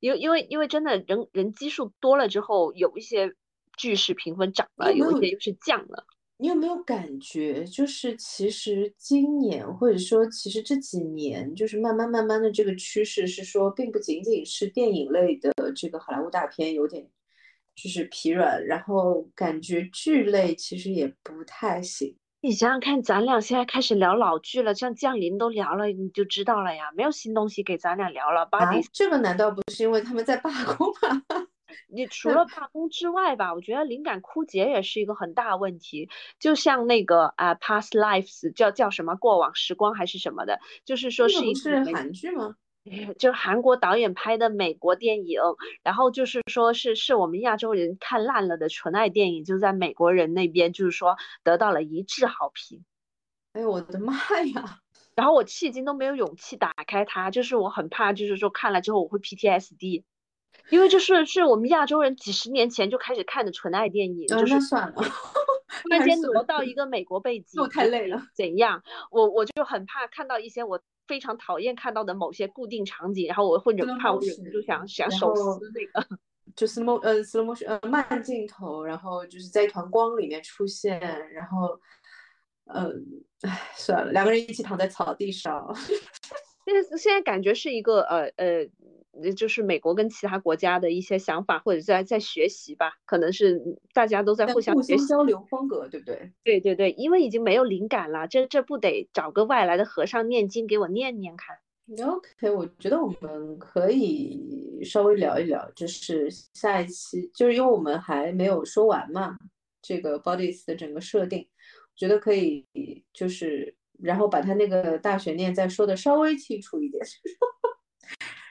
[0.00, 3.34] 因为因为因为真的人人基数多了之后，有一些
[3.76, 6.06] 剧是评分涨了，有一些又是降了。
[6.40, 17.04] 你有没有感觉，就是其实今年或者说其实这几年，就是慢慢慢慢的这个趋势是说，并不仅仅是电影类的这个好莱坞大片有点
[17.74, 22.16] 就是疲软，然后感觉剧类其实也不太行。
[22.40, 28.48] 你想想看，咱俩现在开始聊老剧了，像《降临》都聊了，你就知道了呀，没有新东西给咱俩聊了。
[28.52, 31.47] 啊，这个难道不是因为他们在罢工吗？
[31.88, 36.08] 你除了罢工之外吧，我觉得灵感枯竭也是一个很大问题。
[36.38, 42.56] 就像那个啊，Past Lives 叫叫什么过往时光还是什么的，就是说是一是韩剧吗？
[43.18, 45.40] 就韩国导演拍的美国电影，
[45.82, 52.84] 然后就是说是是我们亚洲人看烂了的纯爱电影，就在美国人那边就是说得到了一致好评。
[53.52, 54.14] 哎呦我的妈
[54.54, 54.78] 呀！
[55.14, 60.04] 然后我迄今都没有勇气打开它，就是我很怕，就是说看了之后我会 PTSD。
[60.70, 68.20] 因为就是是我们亚洲人几十年前就开始看的纯爱电影，就是算了，突然间挪到一个美国背景，太累了。
[68.34, 68.82] 怎样？
[69.10, 76.06] 我我就很怕看到一些我非常讨厌看到的某些固定场景，然后我会忍怕，我忍不住想想手撕那个，
[76.54, 81.00] 就 slow 呃 slow motion 呃慢镜头，然后就是在一团光里面出现，
[81.32, 81.80] 然后
[82.66, 82.92] 嗯，
[83.40, 85.74] 唉，算了，两个人一起躺在草地上。
[86.66, 88.68] 现在现在感觉是一个呃呃。
[89.34, 93.60] 就是美国跟其他国家的一些想法，或者在在学习吧，可能是
[93.92, 96.32] 大家都在互相学习交流风格，对不对？
[96.44, 101.56] 对对对，因为已经没有灵感了，这这不得找个外来的和尚念经给我念念看
[102.06, 109.38] ？OK，我觉得我们可以稍微聊一聊，就是下一期，就是因为我们还没有说完嘛，
[109.80, 112.66] 这个 Bodies 的整个设定，我觉得可以
[113.12, 117.02] 就是然后把他那个大悬念再说的稍微清楚一点。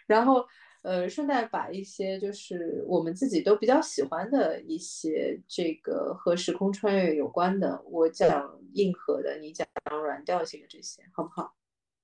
[0.07, 0.43] 然后，
[0.81, 11.53] 呃，顺带把一些就是我们自己都比较喜欢的一些这个和时空穿越有关的，我讲硬核的，你讲软调性的这些，好不好？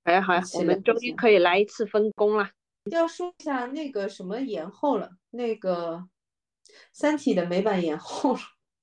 [0.05, 2.49] 好呀，好呀，我们终于可以来一次分工了。
[2.91, 5.95] 要说一下那个什么延后了，那个
[6.91, 8.39] 《三体》的美版延后了。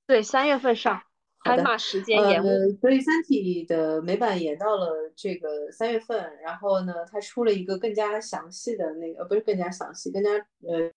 [0.07, 1.03] 对，三月份上。
[1.43, 2.47] 开码时间延误，
[2.81, 6.39] 所以《三体》的美版延到了这个三月份。
[6.43, 10.91] 然后呢，它出了一个更加详细的那个，呃不是更加详细，更加呃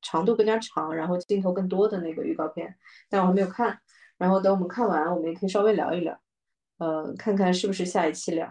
[0.00, 2.74] 长度更加长，然后镜头更多的那个预告片，
[3.10, 3.78] 但我还没有看。
[4.18, 6.18] 然后等我们看完，我们也可以稍微聊一聊，
[6.78, 8.48] 呃，看看是不是下一期聊。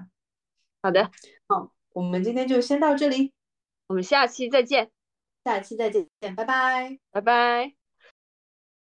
[0.81, 1.09] 好的，
[1.47, 3.33] 好，我们今天就先到这里，
[3.87, 4.91] 我们下期再见，
[5.45, 7.80] 下期再见，拜拜，拜拜。